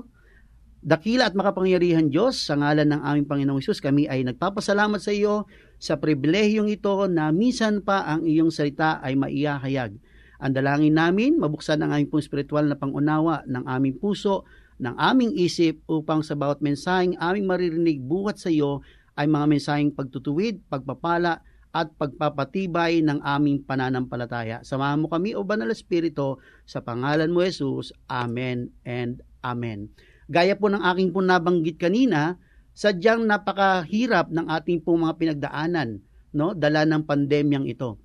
Dakila 0.80 1.28
at 1.28 1.36
makapangyarihan 1.36 2.08
Diyos, 2.08 2.40
sa 2.40 2.56
ngalan 2.56 2.88
ng 2.88 3.00
aming 3.04 3.28
Panginoong 3.28 3.60
Isus, 3.60 3.84
kami 3.84 4.08
ay 4.08 4.24
nagpapasalamat 4.24 4.98
sa 4.98 5.12
iyo 5.12 5.44
sa 5.76 6.00
pribilehiyong 6.00 6.72
ito 6.72 7.04
na 7.06 7.28
minsan 7.30 7.84
pa 7.84 8.08
ang 8.08 8.24
iyong 8.24 8.48
salita 8.48 8.98
ay 9.04 9.12
maiyahayag. 9.12 9.92
Ang 10.40 10.56
dalangin 10.56 10.97
namin, 10.97 11.37
mabuksan 11.37 11.85
ang 11.85 11.92
aming 11.92 12.09
pong 12.09 12.25
spiritual 12.25 12.64
na 12.64 12.76
pangunawa 12.76 13.44
ng 13.44 13.64
aming 13.68 14.00
puso, 14.00 14.49
ng 14.80 14.97
aming 14.97 15.37
isip 15.37 15.85
upang 15.85 16.25
sa 16.25 16.32
bawat 16.32 16.64
mensaheng 16.64 17.12
aming 17.20 17.44
maririnig 17.44 18.00
buhat 18.00 18.40
sa 18.40 18.49
iyo 18.49 18.80
ay 19.20 19.28
mga 19.28 19.47
mensaheng 19.47 19.92
pagtutuwid, 19.92 20.64
pagpapala 20.73 21.44
at 21.70 21.92
pagpapatibay 21.94 23.04
ng 23.04 23.20
aming 23.23 23.62
pananampalataya. 23.62 24.64
Samahan 24.64 25.04
mo 25.04 25.06
kami 25.12 25.37
o 25.37 25.44
Banal 25.44 25.70
Espiritu 25.70 26.40
sa 26.66 26.82
pangalan 26.82 27.30
mo 27.30 27.44
Jesus. 27.44 27.94
Amen 28.11 28.73
and 28.82 29.23
Amen. 29.44 29.92
Gaya 30.26 30.56
po 30.56 30.73
ng 30.73 30.82
aking 30.82 31.11
po 31.12 31.20
nabanggit 31.25 31.76
kanina, 31.80 32.40
sadyang 32.73 33.26
napakahirap 33.26 34.30
ng 34.30 34.47
ating 34.47 34.80
pong 34.85 35.04
mga 35.04 35.14
pinagdaanan, 35.16 36.00
no? 36.37 36.54
Dala 36.54 36.87
ng 36.87 37.02
pandemyang 37.04 37.66
ito. 37.66 37.99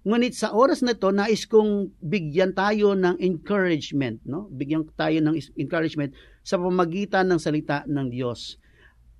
Ngunit 0.00 0.32
sa 0.32 0.56
oras 0.56 0.80
na 0.80 0.96
ito, 0.96 1.12
nais 1.12 1.44
kong 1.44 1.92
bigyan 2.00 2.56
tayo 2.56 2.96
ng 2.96 3.20
encouragement, 3.20 4.24
no? 4.24 4.48
Bigyan 4.48 4.88
tayo 4.96 5.20
ng 5.20 5.36
encouragement 5.60 6.16
sa 6.40 6.56
pamagitan 6.56 7.28
ng 7.28 7.36
salita 7.36 7.84
ng 7.84 8.08
Diyos. 8.08 8.56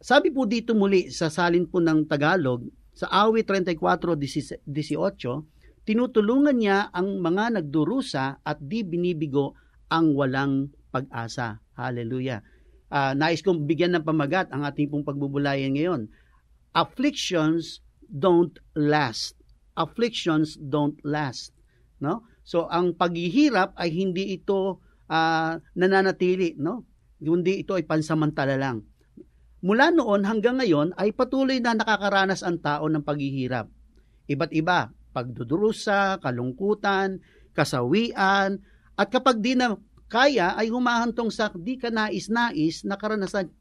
Sabi 0.00 0.32
po 0.32 0.48
dito 0.48 0.72
muli 0.72 1.12
sa 1.12 1.28
salin 1.28 1.68
po 1.68 1.84
ng 1.84 2.08
Tagalog, 2.08 2.64
sa 2.96 3.12
awit 3.12 3.44
34:18, 3.44 4.64
tinutulungan 5.84 6.56
niya 6.56 6.88
ang 6.96 7.20
mga 7.20 7.60
nagdurusa 7.60 8.40
at 8.40 8.56
di 8.64 8.80
binibigo 8.80 9.52
ang 9.92 10.16
walang 10.16 10.72
pag-asa. 10.88 11.60
Hallelujah. 11.76 12.40
Uh, 12.88 13.12
nais 13.12 13.44
kong 13.44 13.68
bigyan 13.68 14.00
ng 14.00 14.04
pamagat 14.08 14.48
ang 14.48 14.64
ating 14.64 14.88
pong 14.88 15.04
pagbubulayan 15.04 15.76
ngayon. 15.76 16.08
Afflictions 16.72 17.84
don't 18.08 18.56
last 18.72 19.39
afflictions 19.76 20.58
don't 20.58 20.98
last. 21.06 21.54
No? 22.00 22.24
So 22.42 22.66
ang 22.66 22.96
paghihirap 22.96 23.76
ay 23.76 23.92
hindi 23.92 24.34
ito 24.34 24.80
uh, 25.10 25.52
nananatili, 25.76 26.56
no? 26.56 26.86
Kundi 27.20 27.60
ito 27.60 27.76
ay 27.76 27.84
pansamantala 27.84 28.56
lang. 28.56 28.86
Mula 29.60 29.92
noon 29.92 30.24
hanggang 30.24 30.56
ngayon 30.56 30.96
ay 30.96 31.12
patuloy 31.12 31.60
na 31.60 31.76
nakakaranas 31.76 32.40
ang 32.40 32.56
tao 32.56 32.88
ng 32.88 33.04
paghihirap. 33.04 33.68
Iba't 34.24 34.52
iba, 34.56 34.88
pagdudurusa, 35.12 36.16
kalungkutan, 36.24 37.20
kasawian, 37.52 38.64
at 38.96 39.08
kapag 39.12 39.44
di 39.44 39.52
na 39.52 39.76
kaya 40.08 40.56
ay 40.56 40.72
humahantong 40.72 41.28
sa 41.28 41.52
di 41.52 41.76
ka 41.76 41.92
nais-nais 41.92 42.82
na 42.88 42.96
karanasan. 42.96 43.52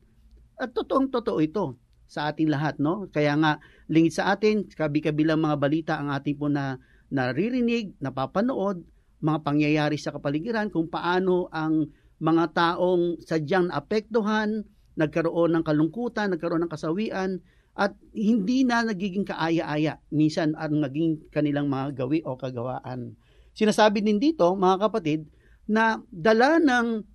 At 0.55 0.71
totoong 0.71 1.11
totoo 1.11 1.39
ito 1.43 1.75
sa 2.09 2.33
ating 2.33 2.49
lahat, 2.49 2.81
no? 2.81 3.05
Kaya 3.13 3.37
nga, 3.37 3.61
lingid 3.85 4.17
sa 4.17 4.33
atin, 4.33 4.65
kabi-kabilang 4.65 5.37
mga 5.37 5.55
balita 5.61 5.93
ang 6.01 6.09
ating 6.09 6.35
po 6.41 6.49
na 6.49 6.81
naririnig, 7.13 7.93
napapanood, 8.01 8.81
mga 9.21 9.39
pangyayari 9.45 9.95
sa 10.01 10.09
kapaligiran, 10.09 10.73
kung 10.73 10.89
paano 10.89 11.45
ang 11.53 11.85
mga 12.17 12.51
taong 12.51 13.21
sadyang 13.21 13.69
naapektuhan, 13.69 14.65
nagkaroon 14.97 15.53
ng 15.55 15.63
kalungkutan, 15.63 16.33
nagkaroon 16.33 16.65
ng 16.65 16.73
kasawian, 16.73 17.39
at 17.77 17.95
hindi 18.11 18.67
na 18.67 18.83
nagiging 18.83 19.23
kaaya-aya 19.23 20.03
minsan 20.11 20.51
ang 20.59 20.83
naging 20.83 21.31
kanilang 21.31 21.71
mga 21.71 21.95
gawi 21.95 22.19
o 22.27 22.35
kagawaan. 22.35 23.15
Sinasabi 23.55 24.03
din 24.03 24.19
dito, 24.19 24.51
mga 24.57 24.89
kapatid, 24.89 25.29
na 25.69 26.01
dala 26.11 26.57
ng 26.57 27.05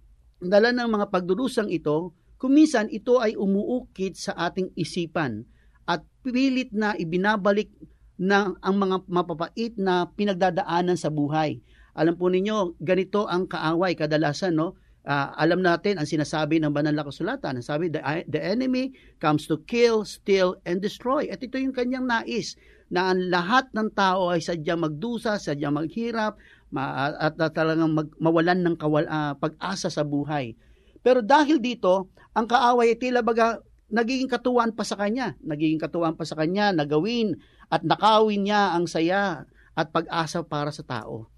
dala 0.44 0.70
ng 0.70 0.88
mga 0.88 1.10
pagdurusang 1.10 1.68
ito 1.68 2.14
Kuminsan 2.44 2.92
ito 2.92 3.24
ay 3.24 3.40
umuukit 3.40 4.20
sa 4.20 4.36
ating 4.36 4.76
isipan 4.76 5.48
at 5.88 6.04
pilit 6.20 6.68
na 6.76 6.92
ibinabalik 6.92 7.72
ng 8.20 8.60
ang 8.60 8.74
mga 8.76 9.08
mapapait 9.08 9.72
na 9.80 10.12
pinagdadaanan 10.12 11.00
sa 11.00 11.08
buhay. 11.08 11.64
Alam 11.96 12.20
po 12.20 12.28
ninyo, 12.28 12.76
ganito 12.84 13.24
ang 13.24 13.48
kaaway 13.48 13.96
kadalasan, 13.96 14.60
no? 14.60 14.76
Uh, 15.08 15.32
alam 15.40 15.64
natin 15.64 15.96
ang 15.96 16.04
sinasabi 16.04 16.60
ng 16.60 16.68
banal 16.68 16.92
na 16.92 17.08
kasulatan. 17.08 17.64
Sabi, 17.64 17.88
the, 17.88 18.04
the 18.28 18.40
enemy 18.44 18.92
comes 19.24 19.48
to 19.48 19.64
kill, 19.64 20.04
steal, 20.04 20.60
and 20.68 20.84
destroy. 20.84 21.32
At 21.32 21.40
ito 21.40 21.56
yung 21.56 21.72
kanyang 21.72 22.04
nais 22.04 22.60
na 22.92 23.08
ang 23.08 23.24
lahat 23.32 23.72
ng 23.72 23.88
tao 23.96 24.28
ay 24.28 24.44
sadyang 24.44 24.84
magdusa, 24.84 25.40
sadyang 25.40 25.80
maghirap, 25.80 26.36
ma- 26.68 27.16
at, 27.16 27.40
at 27.40 27.52
talagang 27.56 27.96
mag, 27.96 28.12
mawalan 28.20 28.60
ng 28.68 28.76
kawal, 28.76 29.08
uh, 29.08 29.32
pag-asa 29.32 29.88
sa 29.88 30.04
buhay. 30.04 30.52
Pero 31.04 31.20
dahil 31.20 31.60
dito, 31.60 32.08
ang 32.34 32.46
kaaway 32.50 32.94
ay 32.94 32.98
tila 32.98 33.22
baga 33.22 33.62
nagiging 33.94 34.26
katuwaan 34.26 34.74
pa 34.74 34.82
sa 34.82 34.98
kanya. 34.98 35.38
Nagiging 35.40 35.78
katuwaan 35.78 36.18
pa 36.18 36.26
sa 36.26 36.34
kanya 36.34 36.74
na 36.74 36.82
gawin 36.82 37.38
at 37.70 37.86
nakawin 37.86 38.46
niya 38.46 38.74
ang 38.74 38.90
saya 38.90 39.46
at 39.78 39.94
pag-asa 39.94 40.42
para 40.42 40.74
sa 40.74 40.82
tao. 40.82 41.30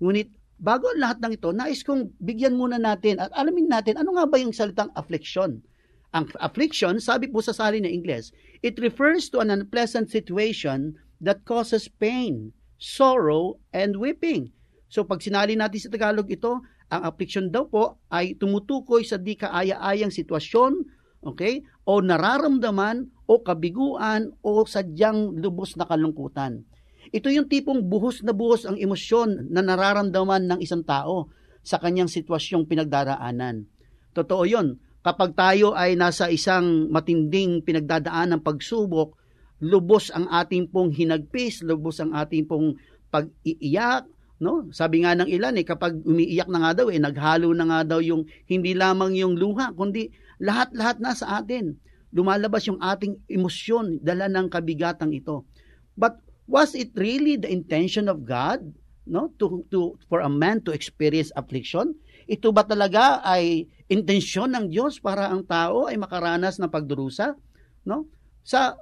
Ngunit 0.00 0.28
bago 0.60 0.92
ang 0.92 1.00
lahat 1.00 1.18
ng 1.24 1.32
ito, 1.40 1.50
nais 1.56 1.80
kong 1.80 2.12
bigyan 2.20 2.54
muna 2.54 2.76
natin 2.76 3.16
at 3.16 3.32
alamin 3.32 3.66
natin 3.66 3.96
ano 3.96 4.14
nga 4.16 4.28
ba 4.28 4.36
yung 4.36 4.52
salitang 4.52 4.92
affliction. 4.92 5.64
Ang 6.12 6.28
affliction, 6.44 7.00
sabi 7.00 7.32
po 7.32 7.40
sa 7.40 7.56
salin 7.56 7.88
na 7.88 7.90
Ingles, 7.90 8.36
it 8.60 8.76
refers 8.76 9.32
to 9.32 9.40
an 9.40 9.48
unpleasant 9.48 10.12
situation 10.12 10.92
that 11.24 11.48
causes 11.48 11.88
pain, 11.88 12.52
sorrow, 12.76 13.56
and 13.72 13.96
weeping. 13.96 14.52
So 14.92 15.08
pag 15.08 15.24
sinali 15.24 15.56
natin 15.56 15.80
sa 15.80 15.88
Tagalog 15.88 16.28
ito, 16.28 16.60
ang 16.92 17.08
affliction 17.08 17.48
daw 17.48 17.64
po 17.64 18.04
ay 18.12 18.36
tumutukoy 18.36 19.00
sa 19.00 19.16
di 19.16 19.32
kaaya-ayang 19.32 20.12
sitwasyon, 20.12 20.84
okay? 21.24 21.64
O 21.88 22.04
nararamdaman 22.04 23.08
o 23.24 23.40
kabiguan 23.40 24.28
o 24.44 24.68
sadyang 24.68 25.40
lubos 25.40 25.80
na 25.80 25.88
kalungkutan. 25.88 26.68
Ito 27.08 27.32
yung 27.32 27.48
tipong 27.48 27.88
buhos 27.88 28.20
na 28.20 28.36
buhos 28.36 28.68
ang 28.68 28.76
emosyon 28.76 29.48
na 29.48 29.64
nararamdaman 29.64 30.52
ng 30.52 30.58
isang 30.60 30.84
tao 30.84 31.32
sa 31.64 31.80
kanyang 31.80 32.12
sitwasyong 32.12 32.68
pinagdaraanan. 32.68 33.64
Totoo 34.12 34.44
yon. 34.44 34.76
Kapag 35.02 35.34
tayo 35.34 35.74
ay 35.74 35.98
nasa 35.98 36.30
isang 36.30 36.86
matinding 36.92 37.64
pinagdadaan 37.66 38.36
ng 38.36 38.40
pagsubok, 38.44 39.18
lubos 39.64 40.14
ang 40.14 40.30
ating 40.30 40.70
pong 40.70 40.94
hinagpis, 40.94 41.64
lubos 41.66 41.98
ang 41.98 42.14
ating 42.14 42.46
pong 42.46 42.78
pag-iiyak, 43.10 44.06
No? 44.42 44.66
Sabi 44.74 45.06
nga 45.06 45.14
ng 45.14 45.30
ilan 45.30 45.54
eh 45.54 45.62
kapag 45.62 46.02
umiiyak 46.02 46.50
na 46.50 46.66
nga 46.66 46.82
daw 46.82 46.90
eh 46.90 46.98
naghalo 46.98 47.54
na 47.54 47.62
nga 47.62 47.94
daw 47.94 48.02
yung 48.02 48.26
hindi 48.50 48.74
lamang 48.74 49.14
yung 49.14 49.38
luha 49.38 49.70
kundi 49.70 50.10
lahat-lahat 50.42 50.98
na 50.98 51.14
sa 51.14 51.38
atin. 51.38 51.78
Lumalabas 52.10 52.66
yung 52.66 52.82
ating 52.82 53.22
emosyon 53.30 54.02
dala 54.02 54.26
ng 54.26 54.50
kabigatang 54.50 55.14
ito. 55.14 55.46
But 55.94 56.18
was 56.50 56.74
it 56.74 56.90
really 56.98 57.38
the 57.38 57.46
intention 57.46 58.10
of 58.10 58.26
God 58.26 58.66
no 59.06 59.30
to 59.38 59.62
to 59.70 59.94
for 60.10 60.26
a 60.26 60.30
man 60.30 60.58
to 60.66 60.74
experience 60.74 61.30
affliction? 61.38 61.94
Ito 62.26 62.50
ba 62.50 62.66
talaga 62.66 63.22
ay 63.22 63.70
intensyon 63.86 64.58
ng 64.58 64.74
Diyos 64.74 64.98
para 64.98 65.30
ang 65.30 65.46
tao 65.46 65.86
ay 65.86 65.94
makaranas 65.94 66.58
ng 66.58 66.66
pagdurusa? 66.66 67.38
No? 67.86 68.10
Sa 68.42 68.74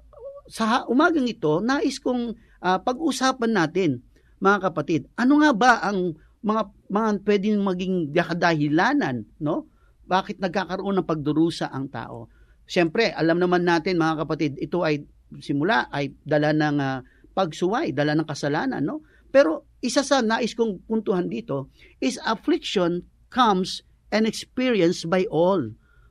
sa 0.48 0.88
umagang 0.88 1.28
ito, 1.28 1.60
nais 1.60 2.00
kong 2.00 2.32
uh, 2.64 2.78
pag-usapan 2.80 3.52
natin 3.52 4.00
mga 4.40 4.58
kapatid, 4.72 5.06
ano 5.20 5.44
nga 5.44 5.52
ba 5.52 5.72
ang 5.84 6.16
mga 6.40 6.62
mga 6.88 7.10
pwedeng 7.28 7.60
maging 7.60 7.96
kadahilanan, 8.16 9.28
no? 9.36 9.68
Bakit 10.08 10.40
nagkakaroon 10.40 10.98
ng 10.98 11.06
pagdurusa 11.06 11.68
ang 11.70 11.92
tao? 11.92 12.26
Siyempre, 12.64 13.12
alam 13.12 13.36
naman 13.36 13.62
natin 13.62 14.00
mga 14.00 14.24
kapatid, 14.26 14.56
ito 14.56 14.80
ay 14.82 15.04
simula 15.38 15.86
ay 15.92 16.10
dala 16.24 16.50
ng 16.50 16.76
uh, 16.80 16.98
pagsuway, 17.36 17.92
dala 17.94 18.16
ng 18.16 18.26
kasalanan, 18.26 18.82
no? 18.82 19.04
Pero 19.30 19.68
isa 19.78 20.02
sa 20.02 20.24
nais 20.24 20.56
kong 20.56 20.82
puntuhan 20.88 21.30
dito 21.30 21.70
is 22.02 22.18
affliction 22.26 23.06
comes 23.30 23.86
and 24.10 24.26
experienced 24.26 25.06
by 25.06 25.22
all. 25.30 25.62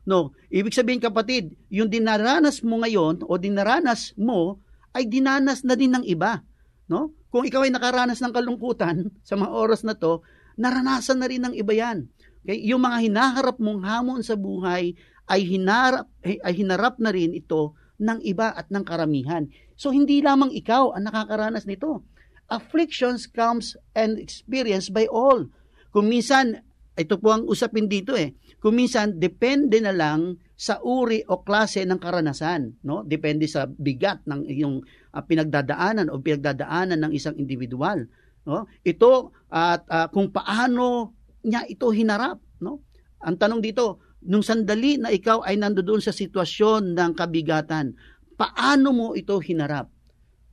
No, 0.08 0.34
ibig 0.50 0.74
sabihin 0.74 1.04
kapatid, 1.04 1.54
yung 1.70 1.92
dinaranas 1.92 2.64
mo 2.64 2.82
ngayon 2.82 3.22
o 3.28 3.36
dinaranas 3.36 4.16
mo 4.16 4.58
ay 4.96 5.06
dinanas 5.06 5.62
na 5.62 5.78
din 5.78 5.94
ng 5.94 6.06
iba, 6.08 6.42
no? 6.90 7.14
Kung 7.30 7.46
ikaw 7.46 7.64
ay 7.64 7.72
nakaranas 7.72 8.20
ng 8.20 8.34
kalungkutan 8.34 9.14
sa 9.22 9.38
mga 9.38 9.54
oras 9.54 9.86
na 9.86 9.94
to, 9.94 10.26
naranasan 10.58 11.22
na 11.22 11.30
rin 11.30 11.46
ng 11.46 11.54
iba 11.56 11.72
yan. 11.72 12.10
Okay? 12.44 12.60
Yung 12.66 12.82
mga 12.84 13.06
hinaharap 13.06 13.58
mong 13.62 13.86
hamon 13.86 14.22
sa 14.26 14.34
buhay 14.34 14.98
ay 15.30 15.42
hinarap, 15.46 16.10
ay 16.26 16.54
hinarap 16.58 16.98
na 16.98 17.14
rin 17.14 17.38
ito 17.38 17.78
ng 18.02 18.20
iba 18.26 18.50
at 18.50 18.74
ng 18.74 18.82
karamihan. 18.82 19.46
So 19.78 19.94
hindi 19.94 20.20
lamang 20.26 20.52
ikaw 20.52 20.98
ang 20.98 21.06
nakakaranas 21.06 21.70
nito. 21.70 22.04
Afflictions 22.50 23.30
comes 23.30 23.78
and 23.94 24.18
experienced 24.18 24.90
by 24.90 25.06
all. 25.06 25.46
Kung 25.94 26.10
minsan, 26.10 26.66
ito 26.98 27.22
po 27.22 27.32
ang 27.32 27.46
usapin 27.46 27.86
dito 27.86 28.18
eh, 28.18 28.34
kung 28.58 28.76
minsan 28.76 29.22
depende 29.22 29.78
na 29.80 29.94
lang 29.94 30.42
sa 30.60 30.84
uri 30.84 31.24
o 31.24 31.40
klase 31.40 31.88
ng 31.88 31.96
karanasan, 31.96 32.84
no? 32.84 33.08
Depende 33.08 33.48
sa 33.48 33.64
bigat 33.64 34.28
ng 34.28 34.44
iyong 34.44 34.84
uh, 35.16 35.24
pinagdadaanan 35.24 36.12
o 36.12 36.20
pinagdadaanan 36.20 37.00
ng 37.00 37.16
isang 37.16 37.40
individual, 37.40 38.04
no? 38.44 38.68
Ito 38.84 39.32
at 39.48 39.88
uh, 39.88 40.12
kung 40.12 40.36
paano 40.36 41.16
niya 41.48 41.64
ito 41.64 41.88
hinarap, 41.96 42.44
no? 42.60 42.84
Ang 43.24 43.40
tanong 43.40 43.64
dito, 43.64 44.04
nung 44.28 44.44
sandali 44.44 45.00
na 45.00 45.16
ikaw 45.16 45.48
ay 45.48 45.56
nandoon 45.56 46.04
sa 46.04 46.12
sitwasyon 46.12 46.92
ng 46.92 47.12
kabigatan, 47.16 47.96
paano 48.36 48.92
mo 48.92 49.08
ito 49.16 49.40
hinarap? 49.40 49.88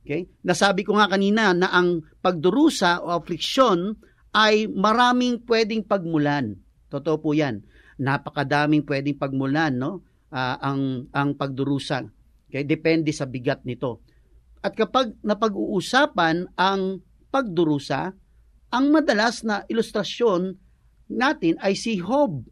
Okay? 0.07 0.23
Nasabi 0.47 0.87
ko 0.87 0.95
nga 0.95 1.11
kanina 1.11 1.51
na 1.51 1.67
ang 1.67 1.99
pagdurusa 2.23 3.03
o 3.03 3.11
affliction 3.11 3.91
ay 4.31 4.71
maraming 4.71 5.43
pwedeng 5.43 5.83
pagmulan. 5.83 6.55
Totoo 6.87 7.19
po 7.19 7.35
'yan 7.35 7.59
napakadaming 7.97 8.85
pwedeng 8.85 9.17
pagmulan 9.17 9.73
no? 9.77 10.05
Uh, 10.27 10.55
ang 10.59 10.81
ang 11.15 11.33
pagdurusa. 11.39 12.03
Okay? 12.51 12.67
Depende 12.67 13.11
sa 13.15 13.25
bigat 13.25 13.63
nito. 13.63 14.03
At 14.59 14.75
kapag 14.75 15.15
napag-uusapan 15.23 16.57
ang 16.57 16.99
pagdurusa 17.31 18.11
ang 18.67 18.85
madalas 18.91 19.47
na 19.47 19.63
ilustrasyon 19.71 20.59
natin 21.07 21.55
ay 21.63 21.73
si 21.79 21.95
Job 22.03 22.43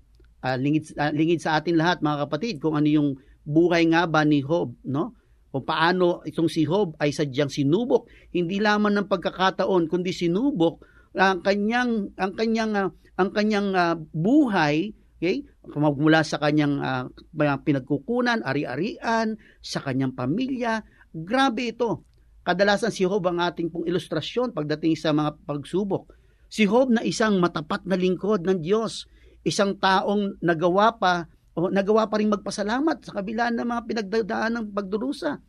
uh, 0.46 0.58
lingid 0.62 0.96
uh, 0.96 1.12
lingid 1.12 1.44
sa 1.44 1.60
atin 1.60 1.76
lahat 1.76 2.00
mga 2.00 2.30
kapatid 2.30 2.56
kung 2.64 2.80
ano 2.80 2.88
yung 2.88 3.10
buhay 3.46 3.86
nga 3.92 4.08
ba 4.10 4.26
ni 4.26 4.42
Job, 4.42 4.74
no? 4.86 5.14
O 5.56 5.64
paano 5.64 6.24
itong 6.28 6.52
si 6.52 6.68
Job 6.68 6.96
ay 7.00 7.16
sadyang 7.16 7.52
sinubok, 7.52 8.12
hindi 8.36 8.60
lamang 8.60 8.96
ng 9.00 9.08
pagkakataon 9.08 9.88
kundi 9.88 10.12
sinubok 10.12 10.84
ang 11.16 11.40
kanyang 11.40 12.12
ang 12.20 12.36
kanyang 12.36 12.72
uh, 12.76 12.90
ang 13.16 13.30
kanyang 13.32 13.72
uh, 13.72 13.96
buhay, 14.12 14.92
okay? 15.18 15.48
Mula 15.76 16.22
sa 16.22 16.38
kanyang 16.38 16.80
uh, 16.80 17.58
pinagkukunan, 17.64 18.44
ari-arian, 18.44 19.40
sa 19.64 19.80
kanyang 19.82 20.14
pamilya. 20.14 20.84
Grabe 21.16 21.72
ito. 21.72 22.04
Kadalasan 22.46 22.94
si 22.94 23.08
Job 23.08 23.26
ang 23.26 23.42
ating 23.42 23.74
pong 23.74 23.90
ilustrasyon 23.90 24.54
pagdating 24.54 24.94
sa 24.94 25.16
mga 25.16 25.42
pagsubok. 25.50 26.14
Si 26.46 26.70
Job 26.70 26.94
na 26.94 27.02
isang 27.02 27.42
matapat 27.42 27.90
na 27.90 27.98
lingkod 27.98 28.46
ng 28.46 28.62
Diyos, 28.62 29.10
isang 29.42 29.78
taong 29.82 30.38
nagawa 30.46 30.94
pa 30.94 31.26
o 31.56 31.72
nagawa 31.72 32.06
pa 32.12 32.20
rin 32.20 32.30
magpasalamat 32.30 33.02
sa 33.02 33.16
kabila 33.18 33.50
ng 33.50 33.66
mga 33.66 33.82
pinagdadaan 33.88 34.52
ng 34.60 34.66
pagdurusa. 34.76 35.40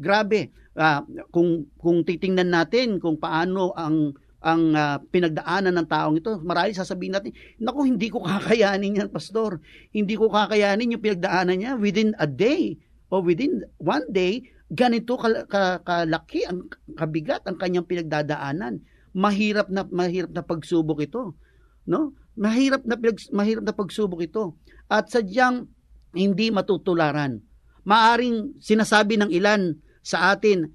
Grabe, 0.00 0.50
uh, 0.80 1.04
kung 1.28 1.68
kung 1.76 2.00
titingnan 2.02 2.48
natin 2.48 2.96
kung 2.96 3.20
paano 3.20 3.76
ang 3.76 4.16
ang 4.40 4.72
uh, 4.72 4.96
pinagdaanan 5.12 5.76
ng 5.76 5.88
taong 5.88 6.16
ito, 6.16 6.40
marami 6.40 6.72
sasabihin 6.72 7.12
natin, 7.12 7.36
naku, 7.60 7.84
hindi 7.84 8.08
ko 8.08 8.24
kakayanin 8.24 9.04
yan, 9.04 9.08
pastor. 9.12 9.60
Hindi 9.92 10.16
ko 10.16 10.32
kakayanin 10.32 10.96
yung 10.96 11.04
pinagdaanan 11.04 11.56
niya 11.60 11.72
within 11.76 12.16
a 12.16 12.24
day 12.24 12.80
o 13.12 13.20
within 13.20 13.60
one 13.76 14.06
day, 14.08 14.40
ganito 14.72 15.20
kal- 15.20 15.44
ka- 15.44 15.84
kalaki 15.84 16.48
ang 16.48 16.72
kabigat 16.96 17.44
ang 17.44 17.60
kanyang 17.60 17.84
pinagdadaanan. 17.84 18.80
Mahirap 19.12 19.68
na 19.68 19.84
mahirap 19.90 20.30
na 20.30 20.46
pagsubok 20.46 21.02
ito, 21.02 21.34
no? 21.84 22.14
Mahirap 22.38 22.86
na 22.86 22.94
pinag, 22.96 23.18
mahirap 23.34 23.66
na 23.66 23.74
pagsubok 23.74 24.22
ito. 24.24 24.56
At 24.86 25.10
sadyang 25.10 25.68
hindi 26.14 26.48
matutularan. 26.48 27.42
Maaring 27.84 28.62
sinasabi 28.62 29.18
ng 29.18 29.30
ilan 29.34 29.74
sa 30.00 30.32
atin, 30.32 30.70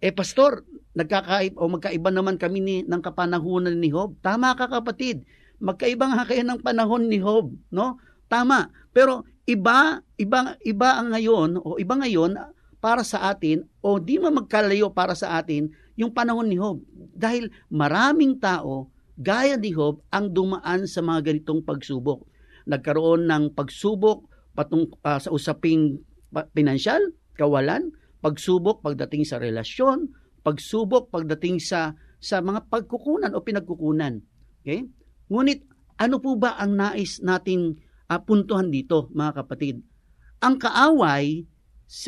eh 0.00 0.14
pastor, 0.14 0.64
nagkakaib 0.94 1.54
o 1.54 1.70
magkaiba 1.70 2.10
naman 2.10 2.36
kami 2.36 2.58
ni, 2.58 2.76
ng 2.82 3.02
kapanahunan 3.02 3.78
ni 3.78 3.94
Job. 3.94 4.18
Tama 4.22 4.54
ka 4.58 4.66
kapatid. 4.66 5.22
Magkaiba 5.62 6.10
nga 6.10 6.26
kayo 6.26 6.42
ng 6.42 6.60
panahon 6.64 7.06
ni 7.06 7.22
Job, 7.22 7.52
no? 7.70 8.00
Tama. 8.26 8.70
Pero 8.90 9.26
iba, 9.46 10.02
iba, 10.18 10.58
iba 10.62 10.88
ang 10.98 11.14
ngayon 11.14 11.60
o 11.62 11.78
iba 11.78 11.94
ngayon 11.98 12.34
para 12.80 13.04
sa 13.04 13.28
atin 13.30 13.62
o 13.84 14.00
di 14.00 14.16
man 14.16 14.40
magkalayo 14.40 14.90
para 14.90 15.12
sa 15.12 15.36
atin 15.36 15.70
yung 15.94 16.10
panahon 16.10 16.48
ni 16.48 16.56
Job. 16.56 16.80
Dahil 17.14 17.52
maraming 17.68 18.40
tao 18.40 18.88
gaya 19.20 19.60
ni 19.60 19.70
Job 19.76 20.00
ang 20.08 20.32
dumaan 20.32 20.88
sa 20.88 21.04
mga 21.04 21.30
ganitong 21.30 21.60
pagsubok. 21.62 22.24
Nagkaroon 22.64 23.28
ng 23.28 23.52
pagsubok 23.52 24.26
patung 24.56 24.90
uh, 25.06 25.20
sa 25.20 25.30
usaping 25.30 26.00
pinansyal, 26.56 27.00
kawalan, 27.36 27.92
pagsubok 28.24 28.80
pagdating 28.84 29.24
sa 29.24 29.40
relasyon, 29.40 30.10
pagsubok 30.40 31.12
pagdating 31.12 31.60
sa 31.60 31.94
sa 32.20 32.44
mga 32.44 32.68
pagkukunan 32.68 33.32
o 33.32 33.40
pinagkukunan. 33.40 34.20
Okay? 34.60 34.84
Ngunit 35.32 35.64
ano 36.00 36.16
po 36.20 36.36
ba 36.36 36.56
ang 36.60 36.76
nais 36.76 37.20
nating 37.20 37.76
uh, 38.08 38.20
puntuhan 38.20 38.68
dito, 38.68 39.08
mga 39.12 39.44
kapatid? 39.44 39.84
Ang 40.40 40.56
kaaway 40.56 41.44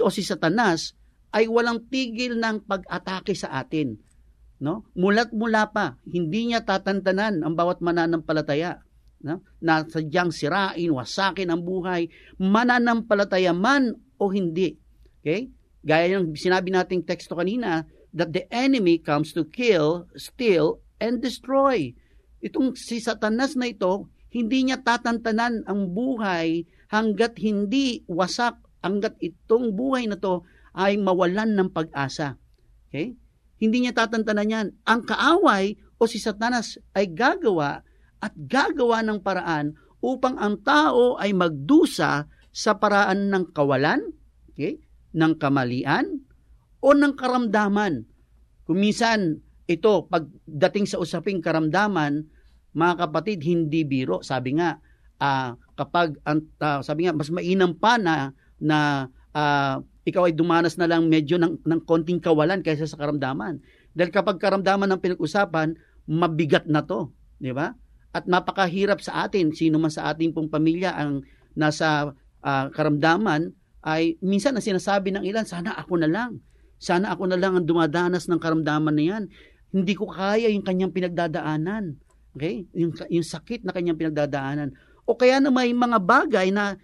o 0.00 0.08
si 0.08 0.22
Satanas 0.24 0.96
ay 1.32 1.48
walang 1.48 1.88
tigil 1.88 2.36
ng 2.36 2.64
pag-atake 2.68 3.32
sa 3.32 3.56
atin. 3.60 3.96
No? 4.62 4.86
Mulat 4.94 5.32
mula 5.34 5.72
pa, 5.72 5.98
hindi 6.08 6.52
niya 6.52 6.62
tatantanan 6.62 7.40
ang 7.42 7.56
bawat 7.56 7.80
mananampalataya. 7.80 8.80
No? 9.24 9.40
Na 9.58 9.84
sadyang 9.84 10.30
sirain, 10.30 10.92
wasakin 10.92 11.50
ang 11.50 11.64
buhay, 11.64 12.08
mananampalataya 12.36 13.56
man 13.56 13.96
o 14.20 14.28
hindi. 14.28 14.76
Okay? 15.20 15.50
Gaya 15.82 16.20
ng 16.20 16.36
sinabi 16.38 16.70
nating 16.70 17.02
teksto 17.02 17.34
kanina, 17.34 17.82
that 18.12 18.36
the 18.36 18.44
enemy 18.52 19.00
comes 19.00 19.32
to 19.32 19.48
kill, 19.48 20.06
steal, 20.14 20.84
and 21.00 21.24
destroy. 21.24 21.96
Itong 22.44 22.76
si 22.76 23.00
Satanas 23.00 23.56
na 23.56 23.72
ito, 23.72 24.12
hindi 24.32 24.68
niya 24.68 24.80
tatantanan 24.80 25.64
ang 25.68 25.92
buhay 25.92 26.64
hanggat 26.88 27.36
hindi 27.40 28.04
wasak, 28.08 28.60
hanggat 28.84 29.16
itong 29.20 29.72
buhay 29.76 30.08
na 30.08 30.16
to 30.16 30.44
ay 30.72 30.96
mawalan 30.96 31.52
ng 31.56 31.68
pag-asa. 31.72 32.36
Okay? 32.88 33.16
Hindi 33.60 33.84
niya 33.84 33.96
tatantanan 33.96 34.52
yan. 34.52 34.66
Ang 34.88 35.00
kaaway 35.04 35.76
o 36.00 36.08
si 36.08 36.18
Satanas 36.18 36.80
ay 36.96 37.12
gagawa 37.12 37.84
at 38.18 38.32
gagawa 38.34 39.04
ng 39.04 39.20
paraan 39.20 39.76
upang 40.02 40.34
ang 40.40 40.58
tao 40.66 41.14
ay 41.16 41.30
magdusa 41.30 42.26
sa 42.52 42.72
paraan 42.76 43.30
ng 43.30 43.54
kawalan, 43.54 44.12
okay? 44.50 44.82
ng 45.12 45.32
kamalian, 45.38 46.24
o 46.82 46.90
ng 46.92 47.14
karamdaman. 47.14 48.02
Kung 48.66 48.78
minsan, 48.82 49.38
ito, 49.70 50.10
pagdating 50.10 50.90
sa 50.90 50.98
usaping 50.98 51.38
karamdaman, 51.38 52.26
mga 52.74 53.06
kapatid, 53.06 53.46
hindi 53.46 53.86
biro. 53.86 54.20
Sabi 54.26 54.58
nga, 54.58 54.82
uh, 55.22 55.54
kapag, 55.78 56.18
uh, 56.26 56.82
sabi 56.82 57.06
nga, 57.06 57.14
mas 57.14 57.30
mainam 57.30 57.78
pa 57.78 57.96
na, 57.96 58.34
na 58.58 59.06
uh, 59.32 59.78
ikaw 60.02 60.26
ay 60.26 60.34
dumanas 60.34 60.74
na 60.74 60.90
lang 60.90 61.06
medyo 61.06 61.38
ng, 61.38 61.62
ng 61.62 61.80
konting 61.86 62.18
kawalan 62.18 62.60
kaysa 62.60 62.90
sa 62.90 62.98
karamdaman. 62.98 63.62
Dahil 63.94 64.10
kapag 64.10 64.42
karamdaman 64.42 64.90
ng 64.90 65.00
pinag-usapan, 65.00 65.78
mabigat 66.10 66.66
na 66.66 66.82
to. 66.82 67.14
Di 67.38 67.54
ba? 67.54 67.70
At 68.10 68.26
napakahirap 68.26 68.98
sa 68.98 69.24
atin, 69.24 69.54
sino 69.54 69.78
man 69.78 69.94
sa 69.94 70.10
ating 70.10 70.34
pong 70.34 70.50
pamilya 70.50 70.98
ang 70.98 71.22
nasa 71.54 72.12
uh, 72.42 72.66
karamdaman, 72.74 73.54
ay 73.82 74.18
minsan 74.22 74.54
ang 74.54 74.64
sinasabi 74.64 75.10
ng 75.14 75.22
ilan, 75.26 75.46
sana 75.46 75.74
ako 75.78 76.02
na 76.02 76.10
lang. 76.10 76.42
Sana 76.82 77.14
ako 77.14 77.30
na 77.30 77.38
lang 77.38 77.54
ang 77.54 77.62
dumadanas 77.62 78.26
ng 78.26 78.42
karamdaman 78.42 78.90
na 78.98 79.04
yan. 79.06 79.24
Hindi 79.70 79.94
ko 79.94 80.10
kaya 80.10 80.50
yung 80.50 80.66
kanyang 80.66 80.90
pinagdadaanan. 80.90 81.94
Okay? 82.34 82.66
Yung, 82.74 82.90
yung 83.06 83.22
sakit 83.22 83.62
na 83.62 83.70
kanyang 83.70 83.94
pinagdadaanan. 83.94 84.74
O 85.06 85.14
kaya 85.14 85.38
na 85.38 85.54
may 85.54 85.70
mga 85.70 86.02
bagay 86.02 86.50
na 86.50 86.74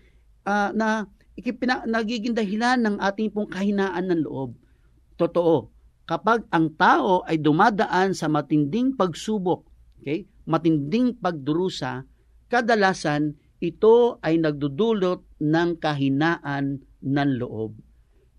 uh, 0.46 0.70
na 0.70 1.10
ikipina, 1.34 1.82
nagiging 1.82 2.30
dahilan 2.30 2.78
ng 2.78 2.96
ating 3.02 3.34
pong 3.34 3.50
kahinaan 3.50 4.06
ng 4.06 4.22
loob. 4.22 4.54
Totoo. 5.18 5.74
Kapag 6.06 6.46
ang 6.54 6.78
tao 6.78 7.26
ay 7.26 7.42
dumadaan 7.42 8.14
sa 8.14 8.30
matinding 8.30 8.94
pagsubok, 8.94 9.66
okay? 9.98 10.30
matinding 10.46 11.18
pagdurusa, 11.18 12.06
kadalasan 12.46 13.34
ito 13.58 14.22
ay 14.22 14.38
nagdudulot 14.38 15.26
ng 15.42 15.70
kahinaan 15.82 16.86
ng 17.02 17.30
loob. 17.42 17.74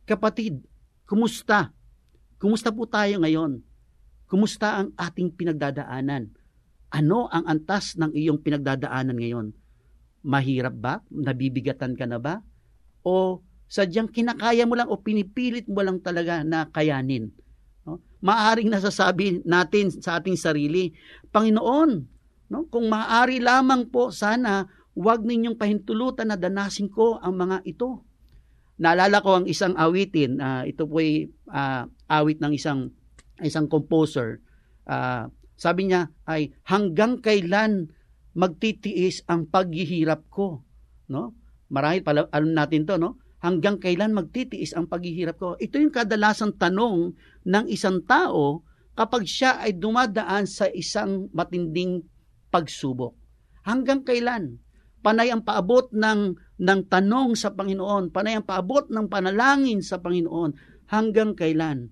Kapatid, 0.08 0.64
kumusta? 1.10 1.74
Kumusta 2.38 2.70
po 2.70 2.86
tayo 2.86 3.18
ngayon? 3.26 3.66
Kumusta 4.30 4.78
ang 4.78 4.94
ating 4.94 5.34
pinagdadaanan? 5.34 6.30
Ano 6.94 7.26
ang 7.34 7.50
antas 7.50 7.98
ng 7.98 8.14
iyong 8.14 8.46
pinagdadaanan 8.46 9.18
ngayon? 9.18 9.48
Mahirap 10.22 10.76
ba? 10.78 11.02
Nabibigatan 11.10 11.98
ka 11.98 12.06
na 12.06 12.22
ba? 12.22 12.46
O 13.02 13.42
sadyang 13.66 14.14
kinakaya 14.14 14.70
mo 14.70 14.78
lang 14.78 14.86
o 14.86 15.02
pinipilit 15.02 15.66
mo 15.66 15.82
lang 15.82 15.98
talaga 15.98 16.46
na 16.46 16.70
kayanin? 16.70 17.34
No? 17.90 18.06
Maaring 18.22 18.70
nasasabi 18.70 19.42
natin 19.50 19.90
sa 19.90 20.22
ating 20.22 20.38
sarili, 20.38 20.94
Panginoon, 21.34 21.90
no? 22.54 22.70
kung 22.70 22.86
maaari 22.86 23.42
lamang 23.42 23.90
po 23.90 24.14
sana, 24.14 24.70
huwag 24.94 25.26
ninyong 25.26 25.58
pahintulutan 25.58 26.30
na 26.30 26.38
danasin 26.38 26.90
ko 26.90 27.18
ang 27.18 27.34
mga 27.34 27.66
ito 27.66 28.06
naalala 28.80 29.20
ko 29.20 29.44
ang 29.44 29.46
isang 29.46 29.76
awitin, 29.76 30.40
uh, 30.40 30.64
ito 30.64 30.88
po 30.88 31.04
ay 31.04 31.28
uh, 31.52 31.84
awit 32.08 32.40
ng 32.40 32.56
isang 32.56 32.96
isang 33.44 33.68
composer. 33.68 34.40
Uh, 34.88 35.28
sabi 35.60 35.92
niya 35.92 36.08
ay 36.24 36.56
hanggang 36.66 37.20
kailan 37.20 37.92
magtitiis 38.34 39.28
ang 39.28 39.52
paghihirap 39.52 40.32
ko, 40.32 40.64
no? 41.12 41.36
Marahil 41.70 42.02
pala 42.02 42.26
alam 42.32 42.56
natin 42.56 42.88
'to, 42.88 42.96
no? 42.96 43.20
Hanggang 43.40 43.80
kailan 43.80 44.16
magtitiis 44.16 44.76
ang 44.76 44.88
paghihirap 44.88 45.36
ko? 45.40 45.56
Ito 45.60 45.80
yung 45.80 45.96
kadalasang 45.96 46.60
tanong 46.60 47.16
ng 47.48 47.66
isang 47.72 48.04
tao 48.04 48.68
kapag 48.96 49.24
siya 49.24 49.64
ay 49.64 49.80
dumadaan 49.80 50.44
sa 50.44 50.68
isang 50.68 51.32
matinding 51.32 52.04
pagsubok. 52.52 53.16
Hanggang 53.64 54.04
kailan? 54.04 54.60
Panay 55.00 55.32
ang 55.32 55.48
paabot 55.48 55.88
ng 55.96 56.36
ng 56.60 56.82
tanong 56.92 57.40
sa 57.40 57.56
Panginoon, 57.56 58.12
panay 58.12 58.36
ang 58.36 58.46
paabot 58.46 58.92
ng 58.92 59.08
panalangin 59.08 59.80
sa 59.80 59.98
Panginoon 60.04 60.52
hanggang 60.92 61.32
kailan. 61.32 61.88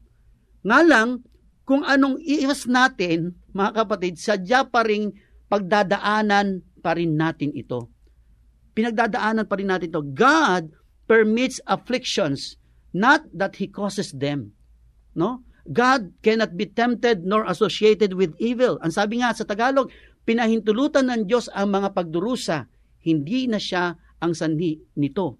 Nga 0.67 0.79
lang, 0.83 1.23
kung 1.63 1.87
anong 1.87 2.19
iwas 2.19 2.67
natin, 2.67 3.39
mga 3.55 3.83
kapatid, 3.83 4.19
sadya 4.19 4.67
pa 4.67 4.83
rin 4.83 5.15
pagdadaanan 5.47 6.63
pa 6.83 6.95
rin 6.95 7.15
natin 7.15 7.55
ito. 7.55 7.87
Pinagdadaanan 8.75 9.47
pa 9.47 9.55
rin 9.55 9.71
natin 9.71 9.91
ito. 9.91 10.03
God 10.03 10.71
permits 11.07 11.63
afflictions, 11.67 12.59
not 12.91 13.23
that 13.31 13.55
He 13.59 13.71
causes 13.71 14.11
them. 14.11 14.51
No? 15.15 15.47
God 15.67 16.15
cannot 16.23 16.55
be 16.55 16.67
tempted 16.67 17.27
nor 17.27 17.43
associated 17.47 18.15
with 18.15 18.31
evil. 18.39 18.79
Ang 18.79 18.91
sabi 18.95 19.19
nga 19.19 19.35
sa 19.35 19.43
Tagalog, 19.43 19.91
pinahintulutan 20.23 21.11
ng 21.11 21.27
Diyos 21.27 21.51
ang 21.51 21.75
mga 21.75 21.91
pagdurusa. 21.91 22.67
Hindi 23.03 23.47
na 23.51 23.59
siya 23.59 23.95
ang 24.21 24.33
sanhi 24.33 24.81
nito. 24.97 25.37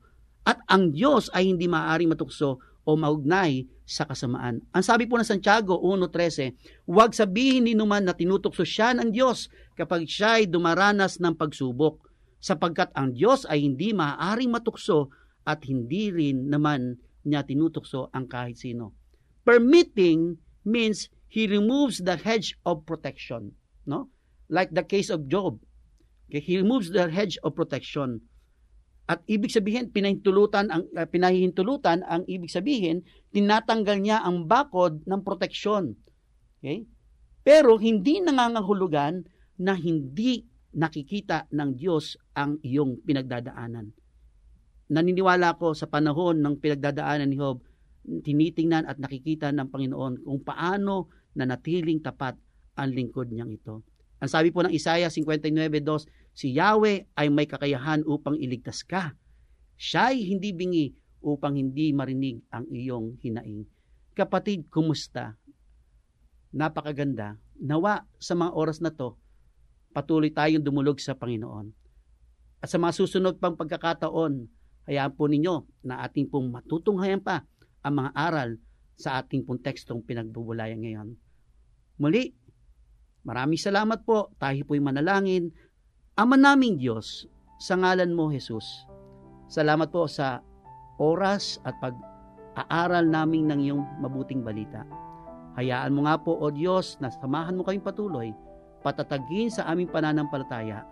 At 0.47 0.63
ang 0.71 0.95
Diyos 0.95 1.27
ay 1.35 1.51
hindi 1.51 1.67
maaaring 1.67 2.13
matukso 2.15 2.61
o 2.87 2.95
maugnay 2.95 3.67
sa 3.83 4.07
kasamaan. 4.07 4.63
Ang 4.71 4.83
sabi 4.83 5.07
po 5.07 5.19
ng 5.19 5.27
Santiago 5.27 5.75
1.13, 5.83 6.87
huwag 6.87 7.11
sabihin 7.11 7.67
ni 7.67 7.75
naman 7.75 8.07
na 8.07 8.15
tinutukso 8.15 8.63
siya 8.63 8.95
ng 8.95 9.11
Diyos 9.11 9.51
kapag 9.75 10.07
siya 10.07 10.39
ay 10.39 10.47
dumaranas 10.47 11.19
ng 11.19 11.35
pagsubok, 11.35 12.07
sapagkat 12.39 12.95
ang 12.95 13.11
Diyos 13.11 13.43
ay 13.47 13.67
hindi 13.67 13.91
maaaring 13.91 14.51
matukso 14.51 15.11
at 15.43 15.63
hindi 15.67 16.11
rin 16.11 16.47
naman 16.47 16.99
niya 17.27 17.43
tinutukso 17.43 18.07
ang 18.15 18.27
kahit 18.31 18.55
sino. 18.55 18.95
Permitting 19.43 20.39
means 20.63 21.11
he 21.27 21.47
removes 21.47 22.03
the 22.03 22.15
hedge 22.15 22.55
of 22.63 22.87
protection, 22.87 23.51
no? 23.83 24.11
Like 24.47 24.71
the 24.71 24.83
case 24.83 25.11
of 25.11 25.27
Job. 25.27 25.59
Okay, 26.27 26.43
he 26.43 26.59
removes 26.59 26.91
the 26.91 27.07
hedge 27.07 27.35
of 27.43 27.55
protection. 27.55 28.23
At 29.07 29.23
ibig 29.23 29.55
sabihin, 29.55 29.87
pinahintulutan 29.87 30.67
ang 30.67 30.83
uh, 30.91 31.07
pinahihintulutan 31.07 32.03
ang 32.03 32.27
ibig 32.27 32.51
sabihin, 32.51 33.07
tinatanggal 33.31 34.03
niya 34.03 34.19
ang 34.19 34.51
bakod 34.51 34.99
ng 35.07 35.23
proteksyon. 35.23 35.95
Okay? 36.59 36.83
Pero 37.47 37.79
hindi 37.79 38.19
nangangahulugan 38.19 39.23
na 39.63 39.73
hindi 39.79 40.43
nakikita 40.75 41.47
ng 41.49 41.79
Diyos 41.79 42.19
ang 42.35 42.59
iyong 42.59 42.99
pinagdadaanan. 43.07 43.95
Naniniwala 44.91 45.55
ko 45.55 45.71
sa 45.71 45.87
panahon 45.87 46.43
ng 46.43 46.59
pinagdadaanan 46.59 47.31
ni 47.31 47.39
Job, 47.39 47.63
tinitingnan 48.07 48.87
at 48.87 48.99
nakikita 48.99 49.51
ng 49.51 49.67
Panginoon 49.71 50.23
kung 50.23 50.39
paano 50.43 51.11
nanatiling 51.35 52.03
tapat 52.03 52.35
ang 52.75 52.89
lingkod 52.91 53.31
niyang 53.31 53.51
ito. 53.51 53.83
Ang 54.17 54.29
sabi 54.29 54.49
po 54.49 54.65
ng 54.65 54.73
Isaiah 54.73 55.09
59.2, 55.09 56.09
si 56.33 56.57
Yahweh 56.57 57.13
ay 57.13 57.27
may 57.29 57.45
kakayahan 57.45 58.01
upang 58.05 58.37
iligtas 58.37 58.81
ka. 58.81 59.13
Siya 59.77 60.13
ay 60.13 60.25
hindi 60.25 60.53
bingi 60.53 60.89
upang 61.21 61.53
hindi 61.53 61.93
marinig 61.93 62.41
ang 62.49 62.65
iyong 62.69 63.21
hinaing. 63.21 63.65
Kapatid, 64.17 64.73
kumusta? 64.73 65.37
Napakaganda. 66.49 67.37
Nawa 67.61 68.05
sa 68.17 68.33
mga 68.33 68.51
oras 68.57 68.81
na 68.81 68.89
to, 68.89 69.13
patuloy 69.93 70.33
tayong 70.33 70.65
dumulog 70.65 70.97
sa 70.97 71.13
Panginoon. 71.13 71.69
At 72.57 72.73
sa 72.73 72.81
mga 72.81 72.97
susunod 72.97 73.37
pang 73.37 73.53
pagkakataon, 73.53 74.49
hayaan 74.89 75.13
po 75.13 75.29
ninyo 75.29 75.85
na 75.85 76.01
ating 76.01 76.25
pong 76.33 76.49
matutunghayan 76.49 77.21
pa 77.21 77.45
ang 77.85 78.01
mga 78.01 78.11
aral 78.17 78.49
sa 78.97 79.21
ating 79.21 79.45
pong 79.45 79.61
tekstong 79.61 80.01
pinagbubulayan 80.01 80.81
ngayon. 80.81 81.13
Muli, 82.01 82.33
Maraming 83.27 83.59
salamat 83.59 84.07
po. 84.07 84.31
Tayo 84.39 84.63
po'y 84.63 84.79
manalangin. 84.79 85.51
Ama 86.15 86.39
naming 86.39 86.79
Diyos, 86.79 87.27
sa 87.59 87.75
ngalan 87.75 88.15
mo, 88.15 88.31
Jesus, 88.31 88.65
salamat 89.51 89.91
po 89.91 90.07
sa 90.07 90.39
oras 90.97 91.59
at 91.67 91.75
pag-aaral 91.83 93.05
namin 93.05 93.51
ng 93.51 93.59
iyong 93.67 93.83
mabuting 94.01 94.41
balita. 94.41 94.87
Hayaan 95.59 95.93
mo 95.93 96.07
nga 96.07 96.15
po, 96.17 96.37
O 96.39 96.49
Diyos, 96.49 96.97
na 97.03 97.11
samahan 97.11 97.57
mo 97.57 97.67
kaming 97.67 97.85
patuloy, 97.85 98.29
patatagin 98.81 99.51
sa 99.51 99.65
aming 99.69 99.89
pananampalataya, 99.89 100.85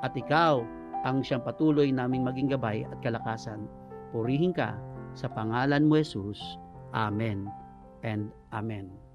at 0.00 0.12
ikaw 0.12 0.60
ang 1.04 1.22
siyang 1.22 1.44
patuloy 1.44 1.88
naming 1.92 2.26
maging 2.26 2.50
gabay 2.50 2.82
at 2.88 2.98
kalakasan. 3.04 3.68
Purihin 4.10 4.56
ka 4.56 4.74
sa 5.12 5.30
pangalan 5.30 5.86
mo, 5.86 6.00
Jesus. 6.00 6.40
Amen 6.96 7.46
and 8.04 8.32
Amen. 8.52 9.05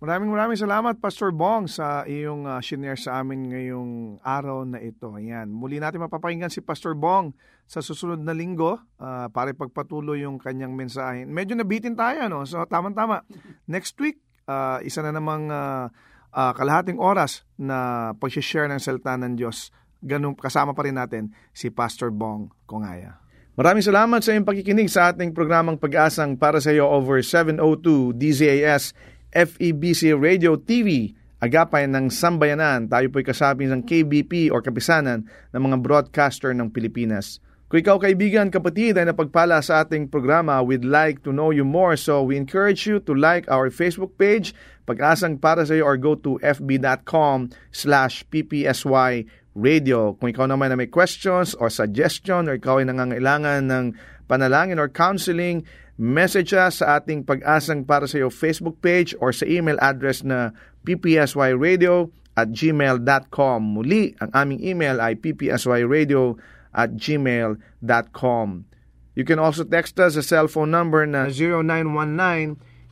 Maraming 0.00 0.32
maraming 0.32 0.56
salamat 0.56 0.96
Pastor 0.96 1.28
Bong 1.28 1.68
sa 1.68 2.08
iyong 2.08 2.48
uh, 2.48 2.56
shinare 2.64 2.96
sa 2.96 3.20
amin 3.20 3.52
ngayong 3.52 4.16
araw 4.24 4.64
na 4.64 4.80
ito. 4.80 5.12
Ayan. 5.12 5.52
Muli 5.52 5.76
natin 5.76 6.00
mapapakinggan 6.00 6.48
si 6.48 6.64
Pastor 6.64 6.96
Bong 6.96 7.36
sa 7.68 7.84
susunod 7.84 8.16
na 8.16 8.32
linggo 8.32 8.80
uh, 8.80 9.28
para 9.28 9.52
pagpatuloy 9.52 10.24
yung 10.24 10.40
kanyang 10.40 10.72
mensahe. 10.72 11.28
Medyo 11.28 11.52
nabitin 11.52 12.00
tayo, 12.00 12.32
no? 12.32 12.48
So, 12.48 12.64
tama-tama. 12.64 13.28
Next 13.68 13.92
week, 14.00 14.24
uh, 14.48 14.80
isa 14.80 15.04
na 15.04 15.12
namang 15.12 15.52
uh, 15.52 15.92
uh, 16.32 16.52
kalahating 16.56 16.96
oras 16.96 17.44
na 17.60 18.10
pag-share 18.16 18.72
ng 18.72 18.80
salita 18.80 19.20
ng 19.20 19.36
Diyos. 19.36 19.68
Ganun, 20.00 20.32
kasama 20.32 20.72
pa 20.72 20.80
rin 20.80 20.96
natin 20.96 21.28
si 21.52 21.68
Pastor 21.68 22.08
Bong 22.08 22.48
Kongaya. 22.64 23.20
Maraming 23.52 23.84
salamat 23.84 24.24
sa 24.24 24.32
iyong 24.32 24.48
pakikinig 24.48 24.88
sa 24.88 25.12
ating 25.12 25.36
programang 25.36 25.76
Pag-asang 25.76 26.40
para 26.40 26.56
sa 26.56 26.72
iyo 26.72 26.88
over 26.88 27.20
702 27.20 28.16
DZAS 28.16 28.96
FEBC 29.30 30.14
Radio 30.18 30.58
TV, 30.58 31.14
agapay 31.38 31.86
ng 31.86 32.10
sambayanan, 32.10 32.90
tayo 32.90 33.06
po'y 33.08 33.24
kasabi 33.24 33.70
ng 33.70 33.86
KBP 33.86 34.50
o 34.50 34.58
kapisanan 34.58 35.26
ng 35.54 35.60
mga 35.60 35.76
broadcaster 35.80 36.50
ng 36.50 36.68
Pilipinas. 36.70 37.38
Kung 37.70 37.78
ikaw 37.78 38.02
kaibigan, 38.02 38.50
kapatid 38.50 38.98
ay 38.98 39.06
napagpala 39.06 39.62
sa 39.62 39.86
ating 39.86 40.10
programa, 40.10 40.58
we'd 40.58 40.82
like 40.82 41.22
to 41.22 41.30
know 41.30 41.54
you 41.54 41.62
more. 41.62 41.94
So 41.94 42.26
we 42.26 42.34
encourage 42.34 42.82
you 42.82 42.98
to 43.06 43.14
like 43.14 43.46
our 43.46 43.70
Facebook 43.70 44.18
page, 44.18 44.50
Pag-asang 44.90 45.38
para 45.38 45.62
sa 45.62 45.78
iyo 45.78 45.86
or 45.86 45.94
go 45.94 46.18
to 46.18 46.34
fb.com 46.42 47.54
slash 47.70 48.26
ppsy 48.26 49.22
radio. 49.54 50.18
Kung 50.18 50.34
ikaw 50.34 50.50
naman 50.50 50.74
na 50.74 50.76
may 50.78 50.90
questions 50.90 51.54
or 51.54 51.70
suggestion 51.70 52.50
or 52.50 52.58
ikaw 52.58 52.82
ay 52.82 52.90
nangangailangan 52.90 53.70
ng 53.70 53.94
panalangin 54.26 54.82
or 54.82 54.90
counseling, 54.90 55.62
message 56.00 56.56
us 56.56 56.80
sa 56.80 56.96
ating 56.96 57.28
pag-asang 57.28 57.84
para 57.84 58.08
sa 58.08 58.16
iyo 58.16 58.32
Facebook 58.32 58.80
page 58.80 59.12
or 59.20 59.36
sa 59.36 59.44
email 59.44 59.76
address 59.84 60.24
na 60.24 60.56
ppsyradio 60.80 62.08
at 62.40 62.56
gmail.com. 62.56 63.60
Muli, 63.60 64.16
ang 64.24 64.32
aming 64.32 64.64
email 64.64 64.96
ay 64.96 65.20
ppsyradio 65.20 66.40
at 66.72 66.96
gmail.com. 66.96 68.64
You 69.12 69.28
can 69.28 69.36
also 69.36 69.68
text 69.68 70.00
us 70.00 70.16
sa 70.16 70.24
cellphone 70.24 70.72
number 70.72 71.04
na 71.04 71.28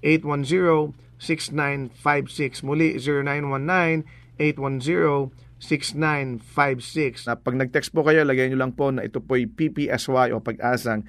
0919-810-6956. 0.05 2.61
Muli, 2.61 3.01
0919-810-6956. 4.37 7.25
Na 7.25 7.41
pag 7.41 7.57
nag-text 7.57 7.97
po 7.97 8.05
kayo, 8.05 8.29
lagay 8.29 8.53
nyo 8.53 8.61
lang 8.61 8.77
po 8.77 8.93
na 8.93 9.09
ito 9.09 9.25
po'y 9.25 9.49
PPSY 9.49 10.37
o 10.37 10.45
pag-asang 10.45 11.09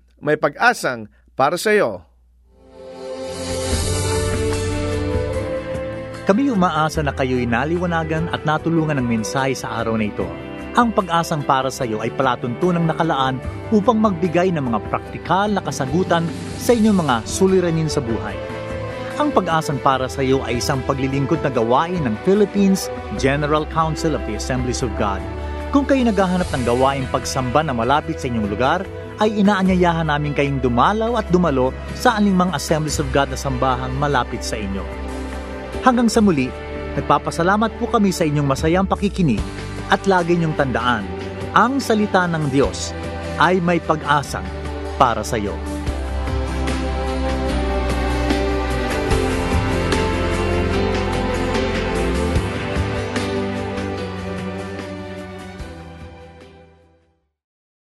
may 0.21 0.37
pag-asang 0.37 1.09
para 1.33 1.57
sa 1.57 1.73
iyo. 1.73 2.05
Kami 6.29 6.53
umaasa 6.53 7.01
na 7.01 7.11
kayo'y 7.11 7.49
naliwanagan 7.49 8.29
at 8.29 8.45
natulungan 8.45 9.01
ng 9.01 9.07
mensahe 9.09 9.57
sa 9.57 9.81
araw 9.81 9.97
na 9.97 10.07
ito. 10.07 10.23
Ang 10.77 10.95
pag-asang 10.95 11.43
para 11.43 11.67
sa 11.67 11.83
iyo 11.83 11.99
ay 11.99 12.13
palatuntunang 12.15 12.87
nakalaan 12.87 13.41
upang 13.75 13.99
magbigay 13.99 14.55
ng 14.55 14.71
mga 14.71 14.79
praktikal 14.87 15.51
na 15.51 15.59
kasagutan 15.59 16.23
sa 16.55 16.71
inyong 16.71 17.03
mga 17.03 17.15
suliranin 17.27 17.91
sa 17.91 17.99
buhay. 17.99 18.37
Ang 19.19 19.35
pag-asang 19.35 19.81
para 19.83 20.07
sa 20.07 20.23
iyo 20.23 20.39
ay 20.47 20.63
isang 20.63 20.79
paglilingkod 20.87 21.43
na 21.43 21.51
gawain 21.51 21.99
ng 22.07 22.15
Philippines 22.23 22.87
General 23.19 23.67
Council 23.67 24.15
of 24.15 24.23
the 24.29 24.39
Assemblies 24.39 24.79
of 24.79 24.93
God. 24.95 25.19
Kung 25.75 25.83
kayo 25.83 26.07
naghahanap 26.07 26.47
ng 26.55 26.63
gawain 26.63 27.03
pagsamba 27.11 27.67
na 27.67 27.75
malapit 27.75 28.23
sa 28.23 28.31
inyong 28.31 28.47
lugar, 28.47 28.87
ay 29.21 29.37
inaanyayahan 29.37 30.09
namin 30.09 30.33
kayong 30.33 30.57
dumalaw 30.57 31.21
at 31.21 31.29
dumalo 31.29 31.69
sa 31.93 32.17
aningmang 32.17 32.49
Assemblies 32.57 32.97
of 32.97 33.05
God 33.13 33.29
na 33.29 33.37
sambahang 33.37 33.93
malapit 34.01 34.41
sa 34.41 34.57
inyo. 34.57 34.81
Hanggang 35.85 36.09
sa 36.09 36.25
muli, 36.25 36.49
nagpapasalamat 36.97 37.77
po 37.77 37.85
kami 37.85 38.09
sa 38.09 38.25
inyong 38.25 38.49
masayang 38.49 38.89
pakikinig 38.89 39.41
at 39.93 40.01
lagi 40.09 40.33
niyong 40.33 40.57
tandaan, 40.57 41.05
ang 41.53 41.77
salita 41.77 42.25
ng 42.25 42.49
Diyos 42.49 42.97
ay 43.37 43.61
may 43.61 43.77
pag-asa 43.77 44.41
para 44.97 45.21
sa 45.21 45.37
iyo. 45.37 45.53